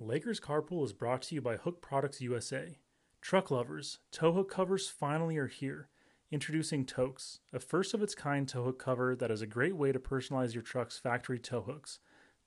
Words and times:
Lakers 0.00 0.38
Carpool 0.38 0.84
is 0.84 0.92
brought 0.92 1.22
to 1.22 1.34
you 1.34 1.40
by 1.40 1.56
Hook 1.56 1.82
Products 1.82 2.20
USA. 2.20 2.78
Truck 3.20 3.50
lovers, 3.50 3.98
tow 4.12 4.32
hook 4.32 4.48
covers 4.48 4.88
finally 4.88 5.36
are 5.38 5.48
here. 5.48 5.88
Introducing 6.30 6.86
Towkz, 6.86 7.40
a 7.52 7.58
first 7.58 7.94
of 7.94 8.02
its 8.02 8.14
kind 8.14 8.46
tow 8.46 8.62
hook 8.62 8.78
cover 8.78 9.16
that 9.16 9.32
is 9.32 9.42
a 9.42 9.46
great 9.46 9.74
way 9.74 9.90
to 9.90 9.98
personalize 9.98 10.54
your 10.54 10.62
truck's 10.62 11.00
factory 11.00 11.40
tow 11.40 11.62
hooks. 11.62 11.98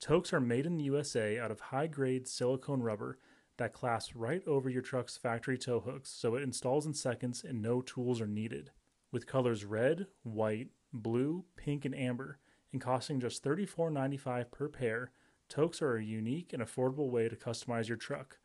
Towkz 0.01 0.31
are 0.31 0.39
made 0.39 0.65
in 0.65 0.77
the 0.77 0.85
USA 0.85 1.39
out 1.39 1.51
of 1.51 1.59
high 1.59 1.87
grade 1.87 2.25
silicone 2.25 2.81
rubber 2.81 3.17
that 3.57 3.73
clasps 3.73 4.15
right 4.15 4.47
over 4.47 4.69
your 4.69 4.81
truck's 4.81 5.17
factory 5.17 5.57
tow 5.57 5.81
hooks 5.81 6.09
so 6.09 6.35
it 6.35 6.43
installs 6.43 6.85
in 6.85 6.93
seconds 6.93 7.43
and 7.43 7.61
no 7.61 7.81
tools 7.81 8.21
are 8.21 8.27
needed. 8.27 8.71
With 9.11 9.27
colors 9.27 9.65
red, 9.65 10.07
white, 10.23 10.69
blue, 10.93 11.43
pink, 11.57 11.83
and 11.83 11.95
amber, 11.95 12.39
and 12.71 12.79
costing 12.79 13.19
just 13.19 13.43
$34.95 13.43 14.51
per 14.51 14.69
pair, 14.69 15.11
Towkz 15.51 15.81
are 15.81 15.97
a 15.97 16.03
unique 16.03 16.53
and 16.53 16.63
affordable 16.63 17.09
way 17.09 17.27
to 17.27 17.35
customize 17.35 17.89
your 17.89 17.97
truck. 17.97 18.37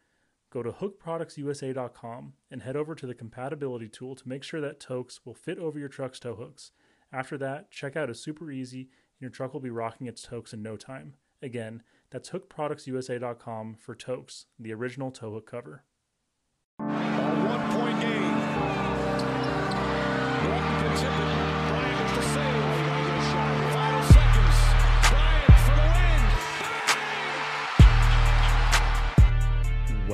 Go 0.50 0.62
to 0.62 0.72
hookproductsusa.com 0.72 2.32
and 2.50 2.62
head 2.62 2.76
over 2.76 2.94
to 2.96 3.06
the 3.06 3.14
compatibility 3.14 3.88
tool 3.88 4.16
to 4.16 4.28
make 4.28 4.42
sure 4.42 4.60
that 4.60 4.80
Towkz 4.80 5.20
will 5.24 5.34
fit 5.34 5.58
over 5.58 5.78
your 5.78 5.88
truck's 5.88 6.18
tow 6.18 6.34
hooks. 6.34 6.72
After 7.12 7.38
that, 7.38 7.70
checkout 7.70 8.10
is 8.10 8.20
super 8.20 8.50
easy 8.50 8.80
and 8.80 9.20
your 9.20 9.30
truck 9.30 9.52
will 9.52 9.60
be 9.60 9.70
rocking 9.70 10.08
its 10.08 10.26
Towkz 10.26 10.52
in 10.52 10.62
no 10.62 10.76
time. 10.76 11.14
Again, 11.40 11.82
that's 12.10 12.30
hookproductsusa.com 12.30 13.76
for 13.76 13.94
Towkz, 13.94 14.46
the 14.58 14.72
original 14.72 15.12
tow 15.12 15.32
hook 15.34 15.48
cover. 15.48 15.84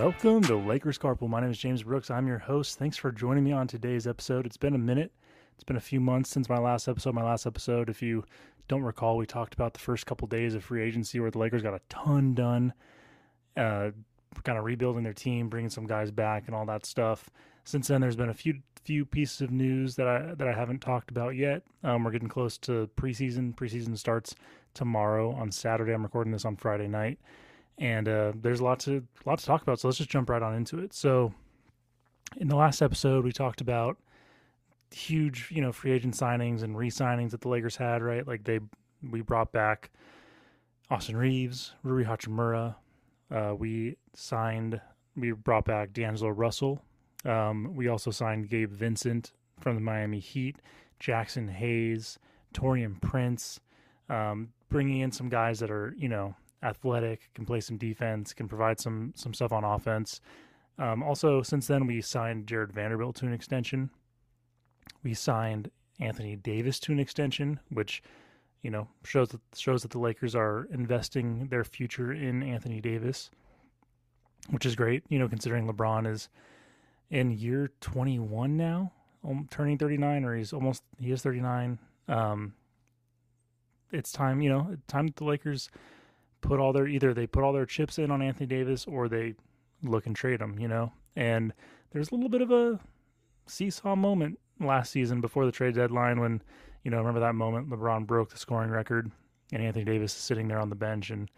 Welcome 0.02 0.42
to 0.42 0.56
Lakers 0.56 0.98
Carpool. 0.98 1.29
My 1.29 1.41
name 1.41 1.52
is 1.52 1.59
James 1.59 1.84
Brooks. 1.84 2.11
I'm 2.11 2.27
your 2.27 2.41
host. 2.41 2.77
Thanks 2.77 2.97
for 2.97 3.12
joining 3.12 3.45
me 3.45 3.53
on 3.53 3.69
today's 3.69 4.05
episode. 4.05 4.47
It's 4.47 4.56
been 4.56 4.75
a 4.75 4.78
minute. 4.78 5.12
It's 5.55 5.62
been 5.62 5.77
a 5.77 5.81
few 5.81 6.00
months 6.00 6.28
since 6.28 6.48
my 6.48 6.59
last 6.59 6.89
episode. 6.89 7.14
My 7.14 7.22
last 7.22 7.47
episode, 7.47 7.89
if 7.89 8.03
you 8.03 8.25
don't 8.67 8.83
recall, 8.83 9.17
we 9.17 9.27
talked 9.27 9.55
about 9.55 9.75
the 9.75 9.78
first 9.78 10.05
couple 10.05 10.27
days 10.27 10.56
of 10.56 10.64
free 10.64 10.83
agency 10.83 11.20
where 11.20 11.31
the 11.31 11.39
Lakers 11.39 11.62
got 11.62 11.75
a 11.75 11.81
ton 11.89 12.34
done, 12.34 12.72
uh, 13.56 13.91
kind 14.42 14.59
of 14.59 14.64
rebuilding 14.64 15.05
their 15.05 15.12
team, 15.12 15.48
bringing 15.48 15.70
some 15.70 15.86
guys 15.86 16.11
back, 16.11 16.48
and 16.48 16.56
all 16.56 16.66
that 16.66 16.84
stuff. 16.84 17.31
Since 17.62 17.87
then, 17.87 18.00
there's 18.00 18.16
been 18.16 18.28
a 18.28 18.34
few 18.34 18.55
few 18.83 19.05
pieces 19.06 19.41
of 19.41 19.53
news 19.53 19.94
that 19.94 20.09
I 20.09 20.34
that 20.34 20.48
I 20.48 20.53
haven't 20.53 20.81
talked 20.81 21.12
about 21.12 21.37
yet. 21.37 21.62
Um, 21.84 22.03
we're 22.03 22.11
getting 22.11 22.27
close 22.27 22.59
to 22.59 22.91
preseason. 22.97 23.55
Preseason 23.55 23.97
starts 23.97 24.34
tomorrow 24.75 25.31
on 25.31 25.53
Saturday. 25.53 25.92
I'm 25.92 26.03
recording 26.03 26.33
this 26.33 26.44
on 26.44 26.56
Friday 26.56 26.89
night, 26.89 27.20
and 27.78 28.09
uh, 28.09 28.33
there's 28.34 28.61
a 28.61 28.65
lot 28.65 28.81
to 28.81 29.03
to 29.25 29.37
talk 29.45 29.62
about. 29.62 29.81
So 29.81 29.89
let's 29.89 29.98
just 29.98 30.11
jump 30.11 30.31
right 30.31 30.42
on 30.42 30.55
into 30.55 30.78
it. 30.78 30.92
So, 30.92 31.33
in 32.37 32.48
the 32.48 32.56
last 32.56 32.83
episode, 32.83 33.25
we 33.25 33.33
talked 33.33 33.61
about 33.61 33.98
huge, 34.91 35.48
you 35.51 35.62
know, 35.62 35.73
free 35.73 35.93
agent 35.93 36.15
signings 36.15 36.62
and 36.62 36.77
re-signings 36.77 37.31
that 37.31 37.41
the 37.41 37.48
Lakers 37.48 37.77
had, 37.77 38.03
right? 38.03 38.27
Like 38.27 38.45
they 38.45 38.61
we 39.11 39.20
brought 39.20 39.53
back 39.53 39.91
Austin 40.91 41.17
Reaves, 41.17 41.75
Rui 41.83 42.05
Hachimura. 42.05 42.77
Uh, 43.31 43.55
we 43.56 43.97
signed, 44.15 44.81
we 45.17 45.33
brought 45.33 45.65
back 45.65 45.93
D'Angelo 45.93 46.31
Russell. 46.31 46.83
Um, 47.25 47.75
we 47.75 47.89
also 47.89 48.11
signed 48.11 48.50
Gabe 48.50 48.70
Vincent 48.70 49.33
from 49.61 49.75
the 49.75 49.81
Miami 49.81 50.19
Heat, 50.19 50.56
Jaxson 51.00 51.48
Hayes, 51.50 52.19
Taurean 52.53 53.00
Prince, 53.00 53.61
um, 54.09 54.48
bringing 54.69 55.00
in 55.00 55.12
some 55.12 55.28
guys 55.28 55.61
that 55.61 55.70
are, 55.70 55.95
you 55.97 56.09
know, 56.09 56.34
athletic, 56.63 57.31
can 57.35 57.45
play 57.45 57.61
some 57.61 57.77
defense, 57.77 58.33
can 58.33 58.49
provide 58.49 58.81
some 58.81 59.13
some 59.17 59.35
stuff 59.35 59.53
on 59.53 59.65
offense. 59.65 60.21
Um, 60.79 61.03
also, 61.03 61.43
since 61.43 61.67
then, 61.67 61.87
we 61.87 62.01
signed 62.01 62.47
Jared 62.47 62.73
Vanderbilt 62.73 63.17
to 63.17 63.27
an 63.27 63.33
extension. 63.33 63.91
We 65.03 65.15
signed 65.15 65.71
Anthony 66.01 66.37
Davis 66.37 66.81
to 66.81 66.93
an 66.93 66.99
extension, 66.99 67.61
which 67.71 68.03
you 68.62 68.71
know 68.71 68.89
shows 69.05 69.28
that 69.31 69.41
shows 69.56 69.83
that 69.83 69.91
the 69.91 69.99
Lakers 69.99 70.34
are 70.34 70.67
investing 70.72 71.49
their 71.49 71.65
future 71.65 72.12
in 72.12 72.43
Anthony 72.43 72.81
Davis, 72.81 73.31
which 74.51 74.67
is 74.67 74.75
great. 74.75 75.05
You 75.09 75.19
know, 75.19 75.28
considering 75.28 75.69
LeBron 75.69 76.11
is 76.11 76.28
in 77.11 77.31
year 77.31 77.71
21 77.81 78.56
now, 78.56 78.93
um, 79.25 79.47
turning 79.51 79.78
39, 79.78 80.25
or 80.25 80.37
he's 80.37 80.53
almost 80.53 80.83
he 80.99 81.12
is 81.12 81.22
39. 81.22 81.78
Um, 82.09 82.55
it's 83.93 84.11
time, 84.11 84.41
you 84.41 84.49
know, 84.49 84.77
time 84.89 85.06
that 85.06 85.17
the 85.17 85.25
Lakers 85.25 85.69
put 86.42 86.60
all 86.60 86.72
their 86.72 86.86
either 86.86 87.14
they 87.14 87.26
put 87.26 87.42
all 87.42 87.53
their 87.54 87.66
chips 87.66 87.98
in 87.98 88.10
on 88.10 88.20
Anthony 88.20 88.47
Davis 88.47 88.84
or 88.86 89.08
they 89.08 89.34
look 89.82 90.06
and 90.06 90.14
trade 90.14 90.41
him. 90.41 90.58
You 90.58 90.69
know, 90.69 90.92
and 91.16 91.54
there's 91.92 92.10
a 92.10 92.14
little 92.14 92.28
bit 92.28 92.42
of 92.42 92.50
a 92.50 92.78
seesaw 93.47 93.97
moment 93.97 94.38
last 94.60 94.92
season 94.92 95.20
before 95.20 95.47
the 95.47 95.53
trade 95.53 95.75
deadline 95.75 96.20
when 96.20 96.42
you 96.84 96.91
know 96.91 96.98
remember 96.98 97.20
that 97.20 97.34
moment 97.34 97.69
LeBron 97.69 98.06
broke 98.06 98.30
the 98.30 98.38
scoring 98.38 98.70
record 98.70 99.10
and 99.53 99.62
Anthony 99.62 99.84
Davis 99.84 100.14
is 100.14 100.20
sitting 100.20 100.48
there 100.48 100.60
on 100.60 100.69
the 100.69 100.76
bench 100.76 101.10
and 101.10 101.30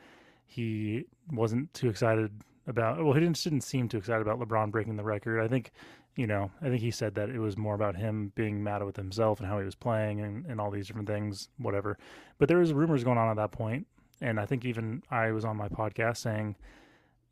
he 0.46 1.04
wasn't 1.32 1.72
too 1.74 1.88
excited 1.88 2.30
about 2.66 3.02
well 3.02 3.12
he 3.14 3.20
didn't 3.20 3.42
didn't 3.42 3.62
seem 3.62 3.88
too 3.88 3.98
excited 3.98 4.22
about 4.22 4.38
LeBron 4.38 4.70
breaking 4.70 4.96
the 4.96 5.04
record. 5.04 5.40
I 5.40 5.48
think 5.48 5.70
you 6.16 6.26
know 6.26 6.50
I 6.62 6.66
think 6.66 6.80
he 6.80 6.90
said 6.90 7.14
that 7.14 7.30
it 7.30 7.38
was 7.38 7.56
more 7.56 7.74
about 7.74 7.96
him 7.96 8.32
being 8.34 8.62
mad 8.62 8.82
with 8.84 8.96
himself 8.96 9.40
and 9.40 9.48
how 9.48 9.58
he 9.58 9.64
was 9.64 9.74
playing 9.74 10.20
and, 10.20 10.44
and 10.46 10.60
all 10.60 10.70
these 10.70 10.86
different 10.86 11.08
things 11.08 11.48
whatever. 11.58 11.98
But 12.38 12.48
there 12.48 12.58
was 12.58 12.72
rumors 12.72 13.04
going 13.04 13.18
on 13.18 13.30
at 13.30 13.36
that 13.36 13.52
point 13.52 13.86
and 14.20 14.38
I 14.40 14.46
think 14.46 14.64
even 14.64 15.02
I 15.10 15.32
was 15.32 15.44
on 15.44 15.56
my 15.56 15.68
podcast 15.68 16.18
saying 16.18 16.56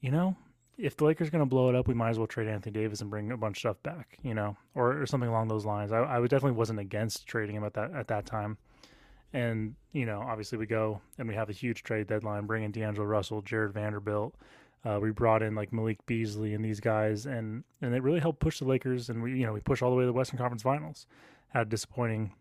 you 0.00 0.10
know 0.10 0.37
if 0.78 0.97
the 0.97 1.04
Lakers 1.04 1.28
are 1.28 1.31
going 1.31 1.43
to 1.43 1.47
blow 1.47 1.69
it 1.69 1.75
up, 1.75 1.87
we 1.87 1.94
might 1.94 2.10
as 2.10 2.19
well 2.19 2.26
trade 2.26 2.48
Anthony 2.48 2.72
Davis 2.72 3.00
and 3.00 3.10
bring 3.10 3.31
a 3.31 3.37
bunch 3.37 3.59
of 3.59 3.60
stuff 3.60 3.82
back, 3.82 4.19
you 4.22 4.34
know, 4.34 4.56
or, 4.75 5.03
or 5.03 5.06
something 5.06 5.28
along 5.28 5.48
those 5.48 5.65
lines. 5.65 5.93
I, 5.93 6.03
I 6.03 6.20
definitely 6.22 6.53
wasn't 6.53 6.81
against 6.81 7.26
trading 7.26 7.56
him 7.56 7.65
at 7.65 7.75
that 7.75 7.93
at 7.94 8.09
that 8.09 8.26
time. 8.26 8.59
And 9.32 9.75
you 9.93 10.06
know, 10.06 10.20
obviously 10.20 10.59
we 10.59 10.66
go 10.66 11.00
and 11.19 11.28
we 11.28 11.34
have 11.34 11.48
a 11.48 11.53
huge 11.53 11.82
trade 11.82 12.06
deadline, 12.06 12.47
bringing 12.47 12.70
D'Angelo 12.70 13.06
Russell, 13.06 13.43
Jared 13.43 13.72
Vanderbilt. 13.72 14.34
Uh, 14.84 14.99
we 15.00 15.10
brought 15.10 15.43
in 15.43 15.54
like 15.54 15.72
Malik 15.72 16.04
Beasley 16.06 16.54
and 16.54 16.64
these 16.64 16.81
guys, 16.81 17.26
and 17.26 17.64
and 17.81 17.94
it 17.94 18.03
really 18.03 18.20
helped 18.20 18.41
push 18.41 18.59
the 18.59 18.64
Lakers. 18.64 19.09
And 19.09 19.22
we 19.22 19.38
you 19.38 19.47
know 19.47 19.53
we 19.53 19.60
pushed 19.60 19.82
all 19.82 19.91
the 19.91 19.97
way 19.97 20.03
to 20.03 20.06
the 20.06 20.12
Western 20.12 20.38
Conference 20.38 20.62
Finals. 20.62 21.06
Had 21.49 21.69
disappointing, 21.69 22.32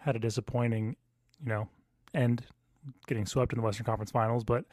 had 0.00 0.14
a 0.14 0.20
disappointing, 0.20 0.96
you 1.42 1.48
know, 1.48 1.68
end 2.14 2.46
getting 3.06 3.26
swept 3.26 3.52
in 3.52 3.58
the 3.58 3.64
Western 3.64 3.86
Conference 3.86 4.10
Finals, 4.10 4.44
but 4.44 4.64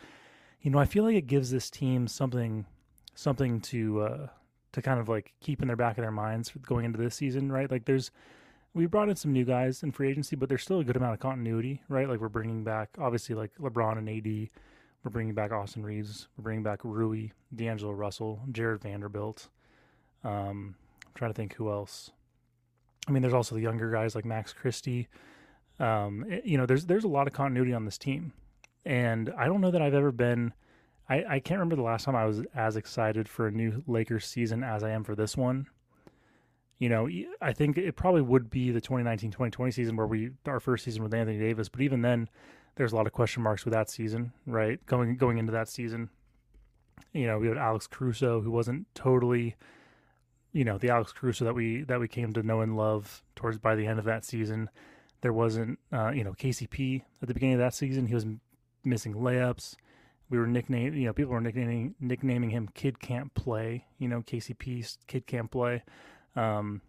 you 0.61 0.69
know, 0.69 0.79
I 0.79 0.85
feel 0.85 1.03
like 1.03 1.16
it 1.16 1.27
gives 1.27 1.51
this 1.51 1.69
team 1.69 2.07
something 2.07 2.66
something 3.13 3.59
to 3.59 4.01
uh 4.01 4.27
to 4.72 4.81
kind 4.81 4.99
of 4.99 5.09
like 5.09 5.33
keep 5.41 5.61
in 5.61 5.67
their 5.67 5.75
back 5.75 5.97
of 5.97 6.03
their 6.03 6.11
minds 6.11 6.51
going 6.66 6.85
into 6.85 6.97
this 6.97 7.16
season, 7.16 7.51
right? 7.51 7.69
Like 7.69 7.85
there's 7.85 8.11
we 8.73 8.85
brought 8.85 9.09
in 9.09 9.16
some 9.16 9.33
new 9.33 9.44
guys 9.44 9.83
in 9.83 9.91
free 9.91 10.09
agency, 10.09 10.35
but 10.35 10.47
there's 10.47 10.61
still 10.63 10.79
a 10.79 10.83
good 10.83 10.95
amount 10.95 11.13
of 11.13 11.19
continuity, 11.19 11.81
right? 11.89 12.07
Like 12.07 12.22
we're 12.22 12.29
bringing 12.29 12.63
back 12.63 12.89
obviously 12.97 13.35
like 13.35 13.51
LeBron 13.59 13.97
and 13.97 14.09
AD, 14.09 14.49
we're 15.03 15.11
bringing 15.11 15.33
back 15.33 15.51
Austin 15.51 15.83
Reaves, 15.83 16.28
we're 16.38 16.43
bringing 16.43 16.63
back 16.63 16.79
Rui, 16.83 17.29
D'Angelo 17.53 17.91
Russell, 17.91 18.41
Jared 18.51 18.81
Vanderbilt. 18.81 19.49
Um, 20.23 20.75
I'm 21.05 21.11
trying 21.16 21.31
to 21.31 21.35
think 21.35 21.55
who 21.55 21.69
else. 21.69 22.11
I 23.07 23.11
mean, 23.11 23.22
there's 23.22 23.33
also 23.33 23.55
the 23.55 23.61
younger 23.61 23.91
guys 23.91 24.16
like 24.16 24.25
Max 24.25 24.53
Christie. 24.53 25.09
Um, 25.81 26.25
it, 26.30 26.46
you 26.46 26.58
know, 26.58 26.66
there's 26.66 26.86
there's 26.86 27.03
a 27.03 27.09
lot 27.09 27.28
of 27.28 27.34
continuity 27.34 27.74
on 27.74 27.86
this 27.86 27.97
team, 27.97 28.34
and 28.86 29.34
I 29.38 29.47
don't 29.47 29.62
know 29.62 29.72
that 29.72 29.81
I've 29.81 29.96
ever 29.96 30.12
been. 30.12 30.53
I, 31.09 31.24
I 31.28 31.40
can't 31.40 31.59
remember 31.59 31.75
the 31.75 31.81
last 31.81 32.06
time 32.06 32.16
I 32.16 32.25
was 32.25 32.44
as 32.56 32.75
excited 32.78 33.28
for 33.28 33.47
a 33.47 33.52
new 33.52 33.84
Lakers 33.88 34.25
season 34.25 34.64
as 34.64 34.84
I 34.84 34.91
am 34.91 35.03
for 35.03 35.16
this 35.16 35.36
one. 35.36 35.68
You 36.78 36.90
know, 36.90 37.09
I 37.41 37.53
think 37.53 37.78
it 37.78 37.96
probably 37.96 38.22
would 38.22 38.50
be 38.50 38.72
the 38.72 38.81
2019-2020 38.81 39.74
season 39.74 39.96
where 39.96 40.08
we 40.08 40.31
our 40.46 40.59
first 40.59 40.86
season 40.86 41.03
with 41.03 41.14
Anthony 41.14 41.38
Davis, 41.40 41.68
but 41.68 41.81
even 41.81 42.02
then, 42.02 42.30
there's 42.75 42.94
a 42.94 42.96
lot 42.96 43.08
of 43.08 43.14
question 43.14 43.44
marks 43.44 43.66
with 43.66 43.74
that 43.74 43.90
season, 43.90 44.31
right? 44.46 44.84
Going 44.86 45.18
going 45.18 45.38
into 45.38 45.52
that 45.52 45.68
season, 45.68 46.09
you 47.14 47.28
know, 47.28 47.40
we 47.40 47.47
had 47.47 47.58
Alex 47.58 47.88
Caruso 47.88 48.41
who 48.41 48.52
wasn't 48.52 48.85
totally, 48.94 49.55
you 50.53 50.64
know, 50.64 50.78
the 50.78 50.90
Alex 50.90 51.11
Caruso 51.11 51.46
that 51.46 51.55
we 51.55 51.84
that 51.84 52.00
we 52.00 52.08
came 52.08 52.34
to 52.34 52.44
know 52.44 52.61
and 52.61 52.78
love 52.78 53.23
towards 53.35 53.58
by 53.58 53.76
the 53.76 53.88
end 53.88 54.00
of 54.00 54.05
that 54.05 54.23
season. 54.26 54.70
There 55.22 55.34
wasn't, 55.34 55.79
uh, 55.91 56.09
you 56.09 56.23
know, 56.23 56.34
KCP 56.34 57.03
at 57.22 57.28
the 57.28 57.34
beginning 57.34 57.56
of 57.56 57.59
that 57.59 57.73
season. 57.73 58.08
He 58.08 58.16
was 58.16 58.26
missing 58.84 59.14
layups. 59.14 59.76
We 60.29 60.40
were 60.40 60.47
nicknaming, 60.47 61.00
you 61.00 61.08
know, 61.08 61.14
people 61.14 61.34
were 61.34 61.41
nicknaming 61.41 61.96
nicknaming 62.00 62.50
him 62.50 62.70
"Kid 62.73 63.00
Can't 63.00 63.34
Play." 63.34 63.85
You 64.00 64.08
know, 64.08 64.22
KCP 64.22 64.97
"Kid 65.08 65.28
Can't 65.28 65.52
Play." 65.52 65.84
Um, 66.35 66.82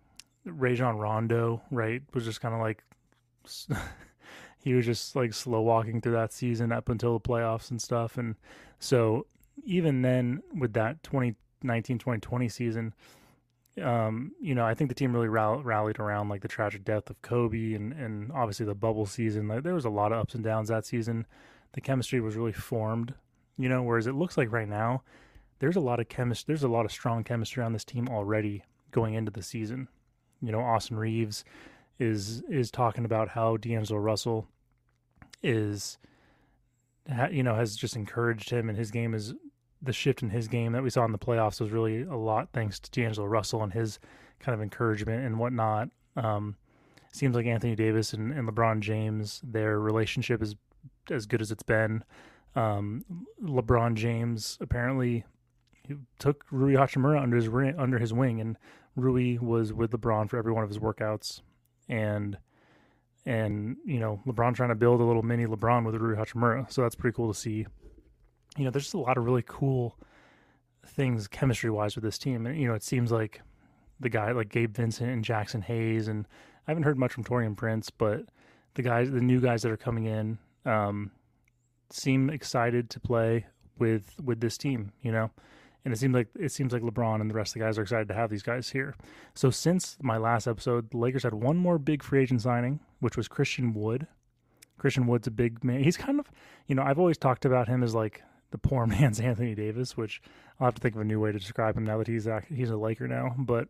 Rajon 0.45 0.97
Rondo, 0.97 1.63
right, 1.71 2.03
was 2.15 2.25
just 2.25 2.41
kind 2.41 2.55
of 2.55 2.61
like 2.61 2.83
he 4.63 4.75
was 4.75 4.87
just 4.87 5.17
like 5.17 5.35
slow 5.35 5.61
walking 5.61 6.01
through 6.01 6.13
that 6.13 6.33
season 6.33 6.73
up 6.73 6.89
until 6.89 7.15
the 7.15 7.29
playoffs 7.29 7.71
and 7.71 7.81
stuff. 7.81 8.17
And 8.17 8.37
so 8.79 9.27
even 9.65 10.03
then, 10.03 10.43
with 10.57 10.73
that 10.75 11.03
2019-2020 11.03 12.51
season, 12.51 12.95
um, 13.81 14.33
you 14.41 14.55
know, 14.55 14.67
I 14.67 14.75
think 14.75 14.91
the 14.91 14.95
team 14.95 15.15
really 15.15 15.29
rall- 15.29 15.63
rallied 15.63 15.99
around 15.99 16.29
like 16.29 16.43
the 16.43 16.49
tragic 16.49 16.85
death 16.85 17.09
of 17.09 17.23
Kobe 17.23 17.73
and 17.75 17.93
and 17.93 18.31
obviously 18.33 18.67
the 18.67 18.75
bubble 18.75 19.07
season. 19.07 19.49
Like 19.49 19.63
there 19.63 19.75
was 19.75 19.85
a 19.85 19.91
lot 19.91 20.13
of 20.13 20.19
ups 20.19 20.35
and 20.35 20.45
downs 20.45 20.69
that 20.69 20.85
season 20.85 21.27
the 21.73 21.81
chemistry 21.81 22.21
was 22.21 22.37
really 22.37 22.53
formed 22.53 23.15
You 23.59 23.69
know, 23.69 23.83
whereas 23.83 24.07
it 24.07 24.15
looks 24.15 24.37
like 24.37 24.53
right 24.53 24.69
now 24.69 25.03
there's 25.59 25.77
a 25.77 25.81
lot 25.81 26.01
of 26.01 26.09
chemistry. 26.09 26.53
There's 26.53 26.65
a 26.65 26.69
lot 26.69 26.85
of 26.85 26.93
strong 26.93 27.25
chemistry 27.25 27.63
on 27.63 27.73
this 27.73 27.85
team 27.85 28.09
already 28.09 28.63
going 28.91 29.15
into 29.15 29.31
the 29.31 29.43
season. 29.43 29.89
You 30.41 30.53
know, 30.53 30.61
Austin 30.61 30.97
Reaves 30.97 31.45
is 31.99 32.43
is 32.49 32.71
talking 32.71 33.05
about 33.05 33.29
how 33.29 33.57
D'Angelo 33.57 34.01
Russell 34.01 34.49
is, 35.43 35.99
you 37.31 37.43
know, 37.43 37.55
has 37.55 37.77
just 37.77 37.97
encouraged 37.97 38.51
him, 38.51 38.69
and 38.69 38.77
his 38.77 38.91
game 38.91 39.15
is 39.15 39.35
the 39.83 39.93
shift 39.93 40.23
in 40.23 40.31
his 40.31 40.49
game 40.49 40.73
that 40.73 40.83
we 40.83 40.91
saw 40.91 41.05
in 41.05 41.13
the 41.13 41.19
playoffs 41.19 41.61
was 41.61 41.71
really 41.71 42.03
a 42.03 42.17
lot 42.17 42.49
thanks 42.53 42.79
to 42.79 42.91
D'Angelo 42.91 43.27
Russell 43.27 43.63
and 43.63 43.73
his 43.73 43.99
kind 44.39 44.55
of 44.55 44.63
encouragement 44.63 45.25
and 45.25 45.39
whatnot. 45.39 45.89
Um, 46.17 46.57
seems 47.13 47.35
like 47.35 47.47
Anthony 47.47 47.75
Davis 47.75 48.13
and, 48.13 48.33
and 48.33 48.49
LeBron 48.49 48.81
James, 48.81 49.41
their 49.43 49.79
relationship 49.79 50.43
is 50.43 50.55
as 51.11 51.27
good 51.27 51.41
as 51.41 51.51
it's 51.51 51.63
been. 51.63 52.05
Um, 52.55 53.05
LeBron 53.43 53.95
James 53.95 54.59
apparently 54.61 55.25
took 56.19 56.45
Rui 56.51 56.75
Hachimura 56.75 57.21
under 57.21 57.37
his 57.37 57.49
under 57.79 57.99
his 57.99 58.13
wing, 58.13 58.41
and 58.41 58.57
Rui 58.97 59.39
was 59.39 59.73
with 59.73 59.91
LeBron 59.91 60.29
for 60.29 60.37
every 60.37 60.53
one 60.53 60.63
of 60.63 60.71
his 60.71 60.79
workouts, 60.79 61.41
and 61.89 62.39
and 63.25 63.77
you 63.85 63.99
know 63.99 64.21
LeBron 64.27 64.55
trying 64.55 64.69
to 64.69 64.75
build 64.75 65.01
a 65.01 65.05
little 65.05 65.23
mini 65.23 65.47
LeBron 65.47 65.85
with 65.85 65.95
Rui 65.97 66.17
Hachimura, 66.17 66.71
so 66.71 66.83
that's 66.83 66.95
pretty 66.95 67.15
cool 67.15 67.33
to 67.33 67.39
see. 67.39 67.67
You 68.57 68.65
know, 68.65 68.71
there's 68.71 68.85
just 68.85 68.95
a 68.95 68.99
lot 68.99 69.17
of 69.17 69.25
really 69.25 69.45
cool 69.47 69.97
things 70.87 71.29
chemistry 71.29 71.71
wise 71.71 71.95
with 71.95 72.05
this 72.05 72.19
team, 72.19 72.47
and 72.47 72.59
you 72.59 72.69
know, 72.69 72.75
it 72.75 72.83
seems 72.83 73.11
like 73.11 73.41
the 74.01 74.09
guy 74.09 74.33
like 74.33 74.49
Gabe 74.49 74.75
Vincent 74.75 75.11
and 75.11 75.25
Jaxson 75.25 75.63
Hayes, 75.63 76.09
and 76.09 76.27
I 76.67 76.71
haven't 76.71 76.85
heard 76.85 76.99
much 76.99 77.13
from 77.13 77.25
Taurean 77.25 77.57
Prince, 77.57 77.91
but 77.91 78.27
the 78.75 78.83
guys, 78.83 79.11
the 79.11 79.21
new 79.21 79.41
guys 79.41 79.63
that 79.63 79.73
are 79.73 79.77
coming 79.77 80.07
in, 80.07 80.39
um, 80.67 81.11
seem 81.91 82.31
excited 82.31 82.91
to 82.91 83.01
play 83.01 83.47
with 83.79 84.15
with 84.23 84.41
this 84.41 84.59
team. 84.59 84.93
You 85.03 85.13
know, 85.13 85.31
and 85.85 85.93
it 85.93 85.97
seems 85.99 86.15
like 86.15 86.29
it 86.39 86.53
seems 86.53 86.73
like 86.73 86.83
LeBron 86.83 87.21
and 87.21 87.31
the 87.31 87.35
rest 87.35 87.51
of 87.51 87.61
the 87.61 87.67
guys 87.67 87.79
are 87.79 87.83
excited 87.83 88.09
to 88.09 88.15
have 88.15 88.31
these 88.31 88.43
guys 88.43 88.71
here. 88.71 88.95
So 89.35 89.51
since 89.51 89.97
my 90.01 90.17
last 90.17 90.47
episode, 90.47 90.91
the 90.91 90.99
Lakers 90.99 91.23
had 91.25 91.35
one 91.35 91.57
more 91.57 91.79
big 91.79 92.03
free 92.03 92.23
agent 92.23 92.43
signing, 92.43 92.81
which 93.01 93.17
was 93.17 93.29
Christian 93.29 93.75
Wood. 93.75 94.07
Christian 94.79 95.07
Wood's 95.07 95.27
a 95.27 95.31
big 95.31 95.63
man. 95.63 95.83
He's 95.83 95.97
kind 95.97 96.19
of, 96.19 96.31
you 96.67 96.75
know, 96.75 96.83
I've 96.83 96.99
always 96.99 97.19
talked 97.19 97.45
about 97.45 97.69
him 97.69 97.83
as 97.83 97.95
like 97.95 98.23
the 98.53 98.59
poor 98.59 98.87
man's 98.87 99.21
Anthony 99.21 99.55
Davis, 99.55 99.97
which 99.97 100.23
I'll 100.61 100.67
have 100.67 100.75
to 100.75 100.81
think 100.81 100.95
of 100.95 101.01
a 101.01 101.05
new 101.05 101.21
way 101.21 101.33
to 101.33 101.39
describe 101.39 101.77
him 101.77 101.85
now 101.85 101.99
that 101.99 102.07
he's 102.07 102.29
he's 102.49 102.71
a 102.71 102.77
Laker 102.77 103.09
now. 103.09 103.35
But 103.39 103.69